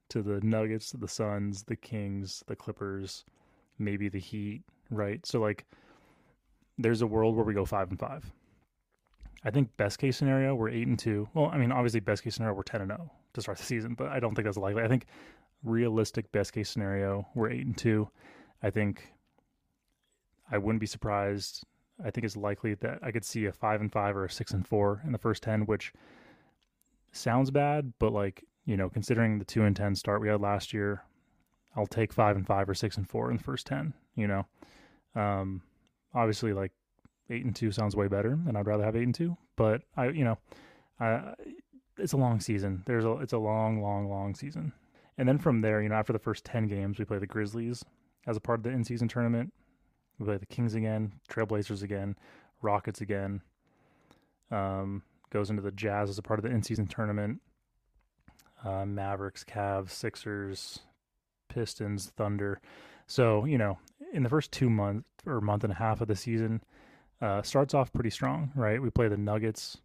to 0.10 0.22
the 0.22 0.42
Nuggets, 0.42 0.92
the 0.92 1.08
Suns, 1.08 1.64
the 1.64 1.76
Kings, 1.76 2.44
the 2.48 2.56
Clippers, 2.56 3.26
maybe 3.78 4.10
the 4.10 4.20
Heat, 4.20 4.64
right? 4.90 5.26
So 5.26 5.40
like 5.40 5.66
there's 6.78 7.02
a 7.02 7.08
world 7.08 7.36
where 7.36 7.46
we 7.46 7.54
go 7.54 7.66
five 7.66 7.90
and 7.90 8.00
five. 8.00 8.32
I 9.48 9.50
think 9.50 9.70
best 9.78 9.98
case 9.98 10.18
scenario 10.18 10.54
we're 10.54 10.68
eight 10.68 10.88
and 10.88 11.00
two. 11.00 11.30
Well, 11.34 11.46
I 11.46 11.58
mean 11.58 11.72
obviously 11.72 12.02
best 12.02 12.22
case 12.22 12.36
scenario 12.36 12.54
we're 12.54 12.64
ten 12.64 12.82
and 12.82 12.90
zero 12.90 13.10
to 13.34 13.42
start 13.42 13.58
the 13.58 13.64
season, 13.64 13.94
but 13.94 14.10
I 14.10 14.20
don't 14.20 14.36
think 14.36 14.46
that's 14.46 14.58
likely. 14.58 14.84
I 14.84 14.90
think 14.90 15.06
realistic 15.64 16.30
best 16.34 16.52
case 16.52 16.70
scenario 16.70 17.26
we're 17.34 17.50
eight 17.50 17.66
and 17.66 17.78
two. 17.78 18.10
I 18.62 18.72
think 18.72 19.14
I 20.52 20.58
wouldn't 20.58 20.82
be 20.82 20.86
surprised. 20.86 21.64
I 22.04 22.12
think 22.12 22.26
it's 22.26 22.36
likely 22.36 22.74
that 22.76 23.00
I 23.02 23.12
could 23.12 23.24
see 23.24 23.46
a 23.46 23.54
five 23.54 23.80
and 23.80 23.90
five 23.90 24.18
or 24.18 24.26
a 24.26 24.30
six 24.30 24.52
and 24.52 24.68
four 24.68 25.02
in 25.06 25.14
the 25.14 25.18
first 25.18 25.44
ten, 25.44 25.62
which 25.62 25.94
sounds 27.14 27.50
bad, 27.50 27.94
but 28.00 28.12
like 28.12 28.44
you 28.66 28.76
know, 28.76 28.90
considering 28.90 29.40
the 29.40 29.46
two 29.46 29.64
and 29.64 29.78
ten 29.78 29.96
start 29.96 30.20
we 30.20 30.28
had 30.28 30.42
last 30.42 30.74
year, 30.74 31.04
I'll 31.74 31.88
take 31.88 32.12
five 32.12 32.36
and 32.36 32.46
five 32.46 32.68
or 32.68 32.74
six 32.74 32.98
and 32.98 33.10
four 33.10 33.32
in 33.32 33.38
the 33.38 33.44
first 33.44 33.66
ten. 33.66 33.94
You 34.14 34.28
know, 34.28 34.46
um, 35.16 35.62
obviously 36.14 36.52
like 36.52 36.74
eight 37.30 37.46
and 37.46 37.56
two 37.56 37.72
sounds 37.72 37.96
way 37.96 38.08
better, 38.08 38.40
and 38.48 38.58
I'd 38.58 38.68
rather 38.68 38.84
have 38.84 38.96
eight 38.96 39.04
and 39.04 39.16
two. 39.16 39.38
But 39.56 39.82
I, 39.96 40.10
you 40.10 40.24
know, 40.24 40.38
I, 41.00 41.34
it's 41.98 42.14
a 42.14 42.18
long 42.18 42.40
season. 42.40 42.84
There's 42.86 43.06
a 43.06 43.14
it's 43.14 43.34
a 43.34 43.38
long, 43.40 43.82
long, 43.82 44.10
long 44.10 44.36
season. 44.36 44.74
And 45.18 45.28
then 45.28 45.40
from 45.40 45.62
there, 45.62 45.82
you 45.82 45.90
know, 45.90 45.96
after 45.96 46.14
the 46.14 46.20
first 46.20 46.46
ten 46.46 46.68
games, 46.68 47.00
we 47.00 47.06
play 47.06 47.20
the 47.20 47.28
Grizzlies 47.28 47.84
as 48.28 48.38
a 48.38 48.40
part 48.42 48.60
of 48.60 48.64
the 48.64 48.70
in 48.70 48.84
season 48.84 49.08
tournament. 49.08 49.54
We 50.20 50.26
play 50.26 50.38
the 50.38 50.46
Kings 50.46 50.76
again, 50.76 51.14
Trailblazers 51.30 51.84
again, 51.84 52.16
Rockets 52.62 53.02
again. 53.02 53.42
Um, 54.52 55.04
goes 55.32 55.50
into 55.50 55.62
the 55.62 55.72
Jazz 55.72 56.10
as 56.10 56.18
a 56.18 56.22
part 56.22 56.40
of 56.40 56.44
the 56.44 56.52
in 56.52 56.64
season 56.64 56.88
tournament. 56.88 57.42
uh, 58.64 58.86
Mavericks, 58.86 59.44
Cavs, 59.44 59.92
Sixers, 59.92 60.80
Pistons, 61.50 62.12
Thunder. 62.16 62.60
So 63.08 63.46
you 63.46 63.58
know, 63.58 63.78
in 64.14 64.24
the 64.24 64.30
first 64.30 64.52
two 64.52 64.70
months 64.70 65.08
or 65.26 65.42
month 65.42 65.64
and 65.64 65.74
a 65.74 65.78
half 65.78 66.02
of 66.02 66.08
the 66.08 66.16
season, 66.16 66.62
uh, 67.22 67.42
starts 67.42 67.74
off 67.74 67.92
pretty 67.94 68.10
strong, 68.10 68.52
right? 68.56 68.82
We 68.82 68.90
play 68.90 69.08
the 69.08 69.18
Nuggets, 69.18 69.78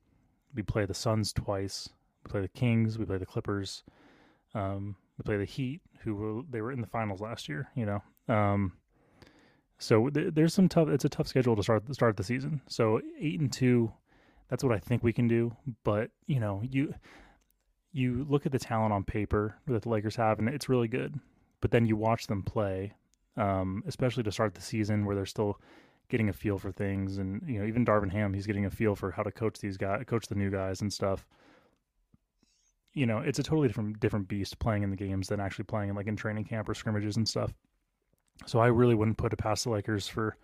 we 0.54 0.62
play 0.62 0.84
the 0.84 0.94
Suns 0.94 1.32
twice, 1.32 1.88
we 2.24 2.30
play 2.30 2.40
the 2.40 2.48
Kings, 2.48 2.98
we 2.98 3.04
play 3.04 3.18
the 3.18 3.26
Clippers, 3.26 3.84
um, 4.54 4.96
we 5.18 5.22
play 5.22 5.36
the 5.36 5.44
Heat, 5.44 5.80
who 6.00 6.14
were, 6.14 6.42
they 6.50 6.60
were 6.60 6.72
in 6.72 6.80
the 6.80 6.86
finals 6.86 7.20
last 7.20 7.48
year. 7.48 7.68
You 7.74 7.86
know, 7.86 8.34
um, 8.34 8.72
so 9.78 10.08
th- 10.10 10.34
there's 10.34 10.54
some 10.54 10.68
tough. 10.68 10.88
It's 10.88 11.04
a 11.04 11.08
tough 11.08 11.26
schedule 11.26 11.56
to 11.56 11.62
start 11.62 11.92
start 11.94 12.16
the 12.16 12.24
season. 12.24 12.60
So 12.68 13.00
eight 13.18 13.40
and 13.40 13.52
two, 13.52 13.92
that's 14.48 14.62
what 14.62 14.74
I 14.74 14.78
think 14.78 15.02
we 15.02 15.12
can 15.12 15.26
do. 15.26 15.56
But 15.84 16.10
you 16.26 16.38
know, 16.38 16.62
you 16.62 16.94
you 17.92 18.26
look 18.28 18.46
at 18.46 18.52
the 18.52 18.58
talent 18.58 18.92
on 18.92 19.04
paper 19.04 19.56
that 19.66 19.82
the 19.82 19.88
Lakers 19.88 20.16
have, 20.16 20.38
and 20.38 20.48
it's 20.48 20.68
really 20.68 20.88
good. 20.88 21.18
But 21.60 21.70
then 21.70 21.86
you 21.86 21.96
watch 21.96 22.26
them 22.26 22.42
play, 22.42 22.94
um, 23.36 23.82
especially 23.86 24.22
to 24.24 24.32
start 24.32 24.54
the 24.54 24.60
season, 24.60 25.04
where 25.04 25.16
they're 25.16 25.26
still 25.26 25.60
getting 26.12 26.28
a 26.28 26.32
feel 26.32 26.58
for 26.58 26.70
things, 26.70 27.16
and 27.16 27.42
you 27.46 27.58
know, 27.58 27.64
even 27.64 27.86
Darvin 27.86 28.12
Ham, 28.12 28.34
he's 28.34 28.46
getting 28.46 28.66
a 28.66 28.70
feel 28.70 28.94
for 28.94 29.10
how 29.10 29.22
to 29.22 29.32
coach 29.32 29.58
these 29.60 29.78
guys, 29.78 30.04
coach 30.06 30.26
the 30.26 30.34
new 30.34 30.50
guys 30.50 30.82
and 30.82 30.92
stuff. 30.92 31.26
You 32.92 33.06
know, 33.06 33.18
it's 33.20 33.38
a 33.38 33.42
totally 33.42 33.66
different 33.66 33.98
different 33.98 34.28
beast 34.28 34.58
playing 34.58 34.82
in 34.82 34.90
the 34.90 34.96
games 34.96 35.28
than 35.28 35.40
actually 35.40 35.64
playing 35.64 35.88
in 35.88 35.96
like 35.96 36.06
in 36.06 36.14
training 36.14 36.44
camp 36.44 36.68
or 36.68 36.74
scrimmages 36.74 37.16
and 37.16 37.26
stuff. 37.26 37.54
So 38.44 38.58
I 38.58 38.66
really 38.66 38.94
wouldn't 38.94 39.16
put 39.16 39.32
it 39.32 39.38
past 39.38 39.64
the 39.64 39.70
Lakers 39.70 40.06
for 40.06 40.36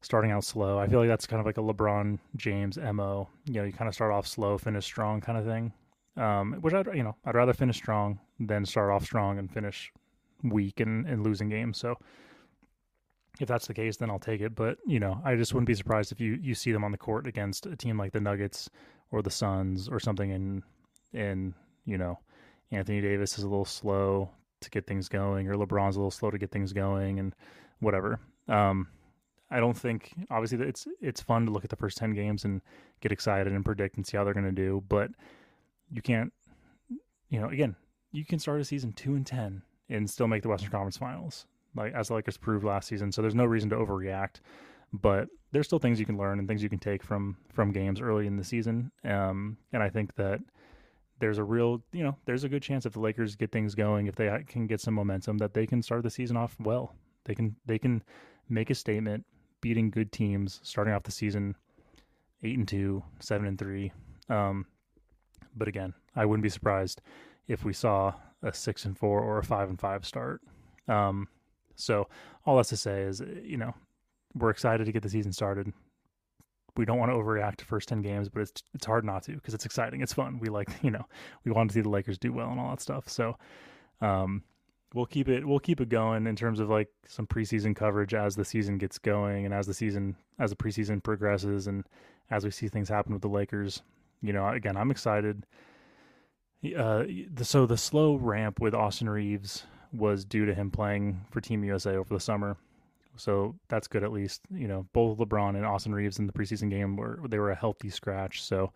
starting 0.00 0.32
out 0.32 0.42
slow. 0.42 0.80
I 0.80 0.88
feel 0.88 0.98
like 0.98 1.08
that's 1.08 1.26
kind 1.26 1.38
of 1.38 1.46
like 1.46 1.58
a 1.58 1.60
LeBron 1.60 2.18
James 2.34 2.76
mo. 2.76 3.28
You 3.46 3.54
know, 3.54 3.64
you 3.64 3.72
kind 3.72 3.88
of 3.88 3.94
start 3.94 4.10
off 4.10 4.26
slow, 4.26 4.58
finish 4.58 4.84
strong, 4.84 5.20
kind 5.20 5.38
of 5.38 5.44
thing. 5.44 5.72
Um, 6.16 6.54
which 6.60 6.74
I'd 6.74 6.86
you 6.88 7.04
know 7.04 7.14
I'd 7.24 7.36
rather 7.36 7.52
finish 7.52 7.76
strong 7.76 8.18
than 8.40 8.66
start 8.66 8.90
off 8.90 9.04
strong 9.04 9.38
and 9.38 9.48
finish 9.48 9.92
weak 10.42 10.80
and, 10.80 11.06
and 11.06 11.22
losing 11.22 11.48
games. 11.48 11.78
So 11.78 11.94
if 13.40 13.48
that's 13.48 13.66
the 13.66 13.74
case, 13.74 13.96
then 13.96 14.10
I'll 14.10 14.18
take 14.18 14.40
it. 14.40 14.54
But 14.54 14.78
you 14.86 15.00
know, 15.00 15.20
I 15.24 15.36
just 15.36 15.54
wouldn't 15.54 15.66
be 15.66 15.74
surprised 15.74 16.12
if 16.12 16.20
you 16.20 16.38
you 16.40 16.54
see 16.54 16.72
them 16.72 16.84
on 16.84 16.92
the 16.92 16.98
court 16.98 17.26
against 17.26 17.66
a 17.66 17.76
team 17.76 17.98
like 17.98 18.12
the 18.12 18.20
Nuggets 18.20 18.70
or 19.10 19.22
the 19.22 19.30
Suns 19.30 19.88
or 19.88 20.00
something, 20.00 20.32
and 20.32 20.62
and 21.12 21.54
you 21.84 21.98
know, 21.98 22.18
Anthony 22.70 23.00
Davis 23.00 23.38
is 23.38 23.44
a 23.44 23.48
little 23.48 23.64
slow 23.64 24.30
to 24.60 24.70
get 24.70 24.86
things 24.86 25.08
going, 25.08 25.48
or 25.48 25.54
LeBron's 25.54 25.96
a 25.96 26.00
little 26.00 26.10
slow 26.10 26.30
to 26.30 26.38
get 26.38 26.50
things 26.50 26.72
going, 26.72 27.18
and 27.18 27.34
whatever. 27.80 28.20
Um, 28.48 28.88
I 29.50 29.60
don't 29.60 29.76
think 29.76 30.12
obviously 30.30 30.66
it's 30.66 30.86
it's 31.00 31.20
fun 31.20 31.46
to 31.46 31.52
look 31.52 31.64
at 31.64 31.70
the 31.70 31.76
first 31.76 31.96
ten 31.96 32.12
games 32.12 32.44
and 32.44 32.60
get 33.00 33.12
excited 33.12 33.52
and 33.52 33.64
predict 33.64 33.96
and 33.96 34.06
see 34.06 34.16
how 34.16 34.24
they're 34.24 34.34
going 34.34 34.44
to 34.44 34.52
do, 34.52 34.82
but 34.88 35.10
you 35.90 36.02
can't, 36.02 36.32
you 37.30 37.40
know, 37.40 37.48
again, 37.48 37.76
you 38.12 38.24
can 38.24 38.38
start 38.38 38.60
a 38.60 38.64
season 38.64 38.92
two 38.92 39.14
and 39.14 39.26
ten 39.26 39.62
and 39.88 40.08
still 40.08 40.28
make 40.28 40.42
the 40.42 40.48
Western 40.48 40.70
Conference 40.70 40.98
Finals, 40.98 41.46
like 41.78 41.94
as 41.94 42.08
the 42.08 42.14
Lakers 42.14 42.36
proved 42.36 42.64
last 42.64 42.88
season. 42.88 43.10
So 43.10 43.22
there's 43.22 43.34
no 43.34 43.46
reason 43.46 43.70
to 43.70 43.76
overreact, 43.76 44.40
but 44.92 45.28
there's 45.52 45.66
still 45.66 45.78
things 45.78 45.98
you 45.98 46.06
can 46.06 46.18
learn 46.18 46.38
and 46.38 46.46
things 46.46 46.62
you 46.62 46.68
can 46.68 46.78
take 46.78 47.02
from 47.02 47.36
from 47.52 47.72
games 47.72 48.00
early 48.00 48.26
in 48.26 48.36
the 48.36 48.44
season. 48.44 48.90
Um, 49.04 49.56
and 49.72 49.82
I 49.82 49.88
think 49.88 50.14
that 50.16 50.40
there's 51.20 51.38
a 51.38 51.44
real, 51.44 51.82
you 51.92 52.04
know, 52.04 52.16
there's 52.26 52.44
a 52.44 52.48
good 52.48 52.62
chance 52.62 52.86
if 52.86 52.92
the 52.92 53.00
Lakers 53.00 53.34
get 53.34 53.50
things 53.50 53.74
going, 53.74 54.06
if 54.06 54.14
they 54.14 54.44
can 54.46 54.66
get 54.66 54.80
some 54.80 54.94
momentum, 54.94 55.38
that 55.38 55.54
they 55.54 55.66
can 55.66 55.82
start 55.82 56.02
the 56.02 56.10
season 56.10 56.36
off 56.36 56.54
well. 56.60 56.94
They 57.24 57.34
can 57.34 57.56
they 57.66 57.78
can 57.78 58.02
make 58.48 58.70
a 58.70 58.74
statement, 58.74 59.24
beating 59.60 59.90
good 59.90 60.12
teams, 60.12 60.60
starting 60.62 60.94
off 60.94 61.02
the 61.02 61.12
season 61.12 61.56
eight 62.42 62.58
and 62.58 62.68
two, 62.68 63.02
seven 63.20 63.46
and 63.46 63.58
three. 63.58 63.92
Um, 64.28 64.66
but 65.56 65.68
again, 65.68 65.94
I 66.14 66.24
wouldn't 66.24 66.42
be 66.42 66.48
surprised 66.48 67.00
if 67.48 67.64
we 67.64 67.72
saw 67.72 68.14
a 68.42 68.52
six 68.52 68.84
and 68.84 68.96
four 68.96 69.20
or 69.20 69.38
a 69.38 69.44
five 69.44 69.68
and 69.68 69.78
five 69.78 70.06
start. 70.06 70.40
Um, 70.86 71.28
so 71.78 72.08
all 72.44 72.56
that's 72.56 72.68
to 72.70 72.76
say 72.76 73.02
is, 73.02 73.22
you 73.42 73.56
know, 73.56 73.74
we're 74.34 74.50
excited 74.50 74.84
to 74.84 74.92
get 74.92 75.02
the 75.02 75.08
season 75.08 75.32
started. 75.32 75.72
We 76.76 76.84
don't 76.84 76.98
want 76.98 77.10
to 77.10 77.16
overreact 77.16 77.56
to 77.56 77.64
first 77.64 77.88
ten 77.88 78.02
games, 78.02 78.28
but 78.28 78.42
it's 78.42 78.62
it's 78.74 78.86
hard 78.86 79.04
not 79.04 79.24
to 79.24 79.32
because 79.32 79.54
it's 79.54 79.64
exciting. 79.66 80.00
It's 80.00 80.12
fun. 80.12 80.38
We 80.38 80.48
like, 80.48 80.68
you 80.82 80.90
know, 80.90 81.04
we 81.44 81.52
want 81.52 81.70
to 81.70 81.74
see 81.74 81.80
the 81.80 81.88
Lakers 81.88 82.18
do 82.18 82.32
well 82.32 82.50
and 82.50 82.60
all 82.60 82.70
that 82.70 82.80
stuff. 82.80 83.08
So, 83.08 83.36
um, 84.00 84.44
we'll 84.94 85.06
keep 85.06 85.28
it 85.28 85.46
we'll 85.46 85.58
keep 85.58 85.80
it 85.80 85.88
going 85.88 86.26
in 86.26 86.36
terms 86.36 86.60
of 86.60 86.68
like 86.68 86.88
some 87.06 87.26
preseason 87.26 87.74
coverage 87.74 88.14
as 88.14 88.36
the 88.36 88.44
season 88.44 88.78
gets 88.78 88.98
going 88.98 89.44
and 89.44 89.52
as 89.52 89.66
the 89.66 89.74
season 89.74 90.16
as 90.38 90.50
the 90.50 90.56
preseason 90.56 91.02
progresses 91.02 91.66
and 91.66 91.84
as 92.30 92.44
we 92.44 92.50
see 92.50 92.68
things 92.68 92.88
happen 92.88 93.12
with 93.12 93.22
the 93.22 93.28
Lakers 93.28 93.82
you 94.22 94.32
know, 94.32 94.48
again, 94.48 94.76
I'm 94.76 94.90
excited. 94.90 95.46
Uh, 96.64 97.04
the, 97.32 97.44
so 97.44 97.66
the 97.66 97.76
slow 97.76 98.16
ramp 98.16 98.60
with 98.60 98.74
Austin 98.74 99.08
Reaves 99.08 99.64
was 99.92 100.24
due 100.24 100.46
to 100.46 100.54
him 100.54 100.70
playing 100.70 101.24
for 101.30 101.40
Team 101.40 101.64
USA 101.64 101.96
over 101.96 102.12
the 102.12 102.20
summer. 102.20 102.56
So 103.16 103.56
that's 103.68 103.88
good 103.88 104.04
at 104.04 104.12
least. 104.12 104.42
You 104.50 104.68
know, 104.68 104.86
both 104.92 105.18
LeBron 105.18 105.56
and 105.56 105.66
Austin 105.66 105.94
Reaves 105.94 106.18
in 106.18 106.26
the 106.26 106.32
preseason 106.32 106.70
game 106.70 106.96
were 106.96 107.20
they 107.28 107.38
were 107.38 107.50
a 107.50 107.56
healthy 107.56 107.90
scratch, 107.90 108.42
so 108.42 108.72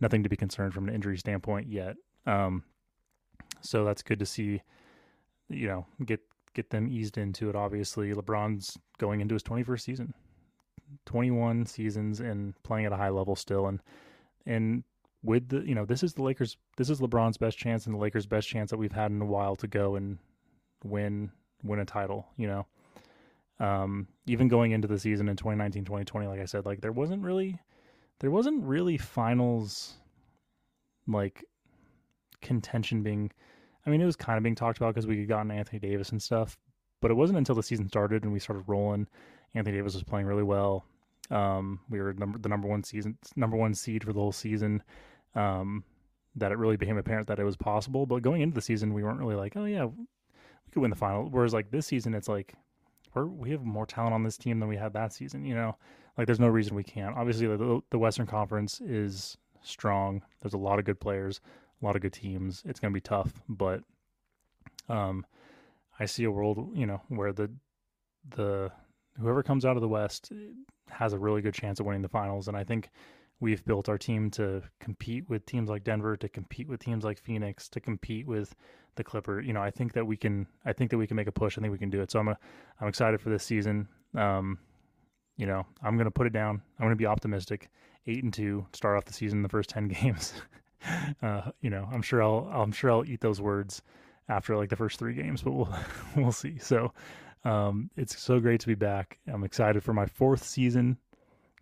nothing 0.00 0.22
to 0.22 0.28
be 0.28 0.36
concerned 0.36 0.74
from 0.74 0.88
an 0.88 0.94
injury 0.94 1.16
standpoint 1.16 1.68
yet. 1.68 1.96
Um, 2.26 2.64
so 3.62 3.84
that's 3.84 4.02
good 4.02 4.18
to 4.18 4.26
see. 4.26 4.62
You 5.48 5.68
know, 5.68 5.86
get 6.04 6.20
get 6.54 6.70
them 6.70 6.88
eased 6.88 7.16
into 7.16 7.48
it. 7.48 7.56
Obviously, 7.56 8.12
LeBron's 8.12 8.76
going 8.98 9.20
into 9.20 9.34
his 9.34 9.42
21st 9.42 9.80
season, 9.80 10.14
21 11.06 11.66
seasons, 11.66 12.20
and 12.20 12.60
playing 12.64 12.86
at 12.86 12.92
a 12.92 12.96
high 12.96 13.10
level 13.10 13.36
still, 13.36 13.66
and 13.66 13.80
and 14.44 14.84
with 15.22 15.48
the 15.48 15.60
you 15.60 15.74
know 15.74 15.84
this 15.84 16.02
is 16.02 16.14
the 16.14 16.22
Lakers 16.22 16.56
this 16.76 16.90
is 16.90 17.00
LeBron's 17.00 17.36
best 17.36 17.58
chance 17.58 17.86
and 17.86 17.94
the 17.94 17.98
Lakers 17.98 18.26
best 18.26 18.48
chance 18.48 18.70
that 18.70 18.76
we've 18.76 18.92
had 18.92 19.10
in 19.10 19.20
a 19.20 19.26
while 19.26 19.56
to 19.56 19.66
go 19.66 19.96
and 19.96 20.18
win 20.84 21.30
win 21.62 21.80
a 21.80 21.84
title, 21.84 22.26
you 22.36 22.46
know. 22.46 22.66
Um, 23.58 24.06
even 24.26 24.48
going 24.48 24.72
into 24.72 24.86
the 24.86 24.98
season 24.98 25.30
in 25.30 25.36
2019 25.36 25.86
2020 25.86 26.26
like 26.26 26.40
I 26.40 26.44
said 26.44 26.66
like 26.66 26.82
there 26.82 26.92
wasn't 26.92 27.22
really 27.22 27.58
there 28.20 28.30
wasn't 28.30 28.62
really 28.62 28.98
finals 28.98 29.94
like 31.06 31.42
contention 32.42 33.02
being 33.02 33.30
I 33.86 33.90
mean 33.90 34.02
it 34.02 34.04
was 34.04 34.14
kind 34.14 34.36
of 34.36 34.42
being 34.42 34.54
talked 34.54 34.76
about 34.76 34.94
because 34.94 35.06
we 35.06 35.20
had 35.20 35.28
gotten 35.28 35.50
Anthony 35.50 35.78
Davis 35.78 36.10
and 36.10 36.22
stuff, 36.22 36.58
but 37.00 37.10
it 37.10 37.14
wasn't 37.14 37.38
until 37.38 37.54
the 37.54 37.62
season 37.62 37.88
started 37.88 38.24
and 38.24 38.32
we 38.32 38.40
started 38.40 38.64
rolling 38.66 39.06
Anthony 39.54 39.76
Davis 39.78 39.94
was 39.94 40.04
playing 40.04 40.26
really 40.26 40.42
well. 40.42 40.84
Um, 41.30 41.80
we 41.88 42.00
were 42.00 42.12
number 42.12 42.38
the 42.38 42.48
number 42.48 42.68
one 42.68 42.84
season, 42.84 43.16
number 43.36 43.56
one 43.56 43.74
seed 43.74 44.04
for 44.04 44.12
the 44.12 44.20
whole 44.20 44.32
season. 44.32 44.82
Um, 45.34 45.84
that 46.36 46.52
it 46.52 46.58
really 46.58 46.76
became 46.76 46.98
apparent 46.98 47.26
that 47.28 47.38
it 47.38 47.44
was 47.44 47.56
possible. 47.56 48.06
But 48.06 48.22
going 48.22 48.42
into 48.42 48.54
the 48.54 48.60
season, 48.60 48.92
we 48.92 49.02
weren't 49.02 49.18
really 49.18 49.34
like, 49.34 49.56
oh 49.56 49.64
yeah, 49.64 49.88
we 50.66 50.72
could 50.72 50.82
win 50.82 50.90
the 50.90 50.96
final. 50.96 51.28
Whereas 51.30 51.54
like 51.54 51.70
this 51.70 51.86
season, 51.86 52.14
it's 52.14 52.28
like 52.28 52.54
we're, 53.14 53.26
we 53.26 53.50
have 53.50 53.64
more 53.64 53.86
talent 53.86 54.14
on 54.14 54.22
this 54.22 54.36
team 54.36 54.60
than 54.60 54.68
we 54.68 54.76
had 54.76 54.92
that 54.94 55.12
season. 55.12 55.44
You 55.44 55.54
know, 55.54 55.76
like 56.16 56.26
there's 56.26 56.40
no 56.40 56.48
reason 56.48 56.76
we 56.76 56.84
can't. 56.84 57.16
Obviously, 57.16 57.46
the, 57.46 57.80
the 57.90 57.98
Western 57.98 58.26
Conference 58.26 58.80
is 58.80 59.36
strong. 59.62 60.22
There's 60.40 60.54
a 60.54 60.58
lot 60.58 60.78
of 60.78 60.84
good 60.84 61.00
players, 61.00 61.40
a 61.80 61.84
lot 61.84 61.96
of 61.96 62.02
good 62.02 62.12
teams. 62.12 62.62
It's 62.66 62.80
going 62.80 62.92
to 62.92 62.96
be 62.96 63.00
tough, 63.00 63.32
but 63.48 63.82
um, 64.88 65.26
I 65.98 66.06
see 66.06 66.24
a 66.24 66.30
world, 66.30 66.70
you 66.74 66.86
know, 66.86 67.02
where 67.08 67.32
the 67.32 67.50
the 68.34 68.70
whoever 69.18 69.42
comes 69.42 69.64
out 69.64 69.76
of 69.76 69.82
the 69.82 69.88
West 69.88 70.32
has 70.90 71.12
a 71.12 71.18
really 71.18 71.42
good 71.42 71.54
chance 71.54 71.80
of 71.80 71.86
winning 71.86 72.02
the 72.02 72.08
finals. 72.08 72.48
And 72.48 72.56
I 72.56 72.64
think 72.64 72.90
we've 73.40 73.64
built 73.64 73.88
our 73.88 73.98
team 73.98 74.30
to 74.32 74.62
compete 74.80 75.28
with 75.28 75.46
teams 75.46 75.68
like 75.68 75.84
Denver, 75.84 76.16
to 76.16 76.28
compete 76.28 76.68
with 76.68 76.80
teams 76.80 77.04
like 77.04 77.18
Phoenix, 77.18 77.68
to 77.70 77.80
compete 77.80 78.26
with 78.26 78.54
the 78.96 79.04
Clipper. 79.04 79.40
You 79.40 79.52
know, 79.52 79.62
I 79.62 79.70
think 79.70 79.92
that 79.94 80.06
we 80.06 80.16
can. 80.16 80.46
I 80.64 80.72
think 80.72 80.90
that 80.90 80.98
we 80.98 81.06
can 81.06 81.16
make 81.16 81.26
a 81.26 81.32
push. 81.32 81.56
I 81.56 81.60
think 81.60 81.72
we 81.72 81.78
can 81.78 81.90
do 81.90 82.00
it. 82.00 82.10
So 82.10 82.18
I'm 82.18 82.28
a, 82.28 82.38
I'm 82.80 82.88
excited 82.88 83.20
for 83.20 83.30
this 83.30 83.44
season. 83.44 83.88
Um, 84.14 84.58
you 85.36 85.46
know, 85.46 85.66
I'm 85.82 85.96
gonna 85.96 86.10
put 86.10 86.26
it 86.26 86.32
down. 86.32 86.62
I'm 86.78 86.86
gonna 86.86 86.96
be 86.96 87.06
optimistic. 87.06 87.70
Eight 88.06 88.22
and 88.22 88.32
two, 88.32 88.66
start 88.72 88.96
off 88.96 89.04
the 89.04 89.12
season 89.12 89.42
the 89.42 89.48
first 89.48 89.70
ten 89.70 89.88
games. 89.88 90.34
uh, 91.22 91.50
you 91.60 91.70
know, 91.70 91.88
I'm 91.92 92.02
sure 92.02 92.22
I'll 92.22 92.50
I'm 92.52 92.72
sure 92.72 92.90
I'll 92.90 93.04
eat 93.04 93.20
those 93.20 93.40
words 93.40 93.82
after 94.28 94.56
like 94.56 94.70
the 94.70 94.76
first 94.76 94.98
three 94.98 95.14
games, 95.14 95.42
but 95.42 95.52
we'll 95.52 95.74
we'll 96.16 96.32
see. 96.32 96.58
So 96.58 96.92
um, 97.44 97.90
it's 97.96 98.20
so 98.20 98.40
great 98.40 98.60
to 98.60 98.66
be 98.66 98.74
back. 98.74 99.18
I'm 99.26 99.44
excited 99.44 99.82
for 99.82 99.92
my 99.92 100.06
fourth 100.06 100.42
season 100.42 100.98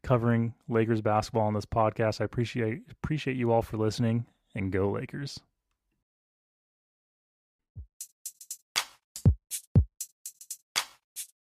covering 0.03 0.55
Lakers 0.69 1.01
basketball 1.01 1.47
on 1.47 1.55
this 1.55 1.67
podcast. 1.67 2.21
I 2.21 2.25
appreciate 2.25 2.83
appreciate 2.91 3.37
you 3.37 3.51
all 3.51 3.63
for 3.63 3.77
listening 3.77 4.27
and 4.55 4.71
go 4.71 4.91
Lakers. 4.91 5.41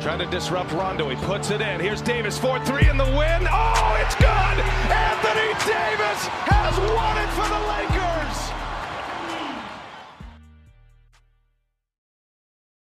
Trying 0.00 0.20
to 0.20 0.26
disrupt 0.26 0.70
Rondo. 0.72 1.08
He 1.08 1.16
puts 1.26 1.50
it 1.50 1.60
in. 1.60 1.80
Here's 1.80 2.00
Davis 2.00 2.38
4 2.38 2.64
3 2.64 2.88
in 2.88 2.96
the 2.96 3.04
win. 3.04 3.48
Oh, 3.50 3.98
it's 4.00 4.14
good! 4.14 4.28
Anthony 4.28 5.50
Davis 5.66 6.20
has 6.46 6.78
won 6.94 7.18
it 7.18 7.30
for 7.34 7.48
the 7.50 7.58
Lakers! 7.66 8.27